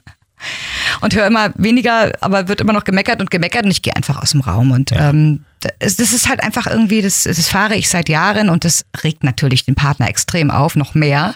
und 1.01 1.15
höre 1.15 1.27
immer 1.27 1.51
weniger, 1.55 2.11
aber 2.21 2.47
wird 2.47 2.61
immer 2.61 2.73
noch 2.73 2.83
gemeckert 2.83 3.19
und 3.19 3.31
gemeckert 3.31 3.65
und 3.65 3.71
ich 3.71 3.81
gehe 3.81 3.95
einfach 3.95 4.21
aus 4.21 4.31
dem 4.31 4.41
Raum. 4.41 4.71
Und 4.71 4.91
ähm, 4.93 5.43
das, 5.79 5.95
das 5.95 6.13
ist 6.13 6.29
halt 6.29 6.43
einfach 6.43 6.67
irgendwie, 6.67 7.01
das, 7.01 7.23
das 7.23 7.47
fahre 7.47 7.75
ich 7.75 7.89
seit 7.89 8.09
Jahren 8.09 8.49
und 8.49 8.65
das 8.65 8.85
regt 9.03 9.23
natürlich 9.23 9.65
den 9.65 9.75
Partner 9.75 10.09
extrem 10.09 10.51
auf, 10.51 10.75
noch 10.75 10.93
mehr. 10.93 11.35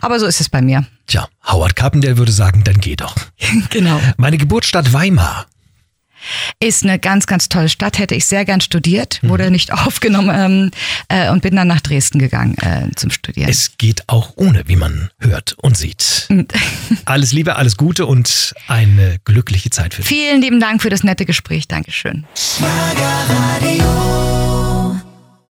Aber 0.00 0.18
so 0.20 0.26
ist 0.26 0.40
es 0.40 0.48
bei 0.48 0.62
mir. 0.62 0.84
Tja, 1.06 1.28
Howard 1.46 1.76
Carpendale 1.76 2.18
würde 2.18 2.32
sagen, 2.32 2.62
dann 2.64 2.80
geh 2.80 2.96
doch. 2.96 3.16
genau. 3.70 4.00
Meine 4.16 4.38
Geburtsstadt 4.38 4.92
Weimar. 4.92 5.46
Ist 6.60 6.84
eine 6.84 6.98
ganz, 6.98 7.26
ganz 7.26 7.48
tolle 7.48 7.68
Stadt. 7.68 7.98
Hätte 7.98 8.14
ich 8.14 8.26
sehr 8.26 8.44
gern 8.44 8.60
studiert, 8.60 9.20
wurde 9.22 9.44
mhm. 9.44 9.52
nicht 9.52 9.72
aufgenommen 9.72 10.30
ähm, 10.34 10.70
äh, 11.08 11.30
und 11.30 11.42
bin 11.42 11.56
dann 11.56 11.68
nach 11.68 11.80
Dresden 11.80 12.18
gegangen 12.18 12.56
äh, 12.58 12.88
zum 12.96 13.10
Studieren. 13.10 13.48
Es 13.48 13.76
geht 13.78 14.08
auch 14.08 14.32
ohne, 14.36 14.64
wie 14.66 14.76
man 14.76 15.10
hört 15.18 15.54
und 15.58 15.76
sieht. 15.76 16.28
alles 17.04 17.32
Liebe, 17.32 17.56
alles 17.56 17.76
Gute 17.76 18.06
und 18.06 18.54
eine 18.68 19.18
glückliche 19.24 19.70
Zeit 19.70 19.94
für 19.94 20.02
dich. 20.02 20.08
Vielen 20.08 20.40
lieben 20.40 20.60
Dank 20.60 20.82
für 20.82 20.90
das 20.90 21.02
nette 21.02 21.26
Gespräch. 21.26 21.68
Dankeschön. 21.68 22.24
Schlager 22.34 24.39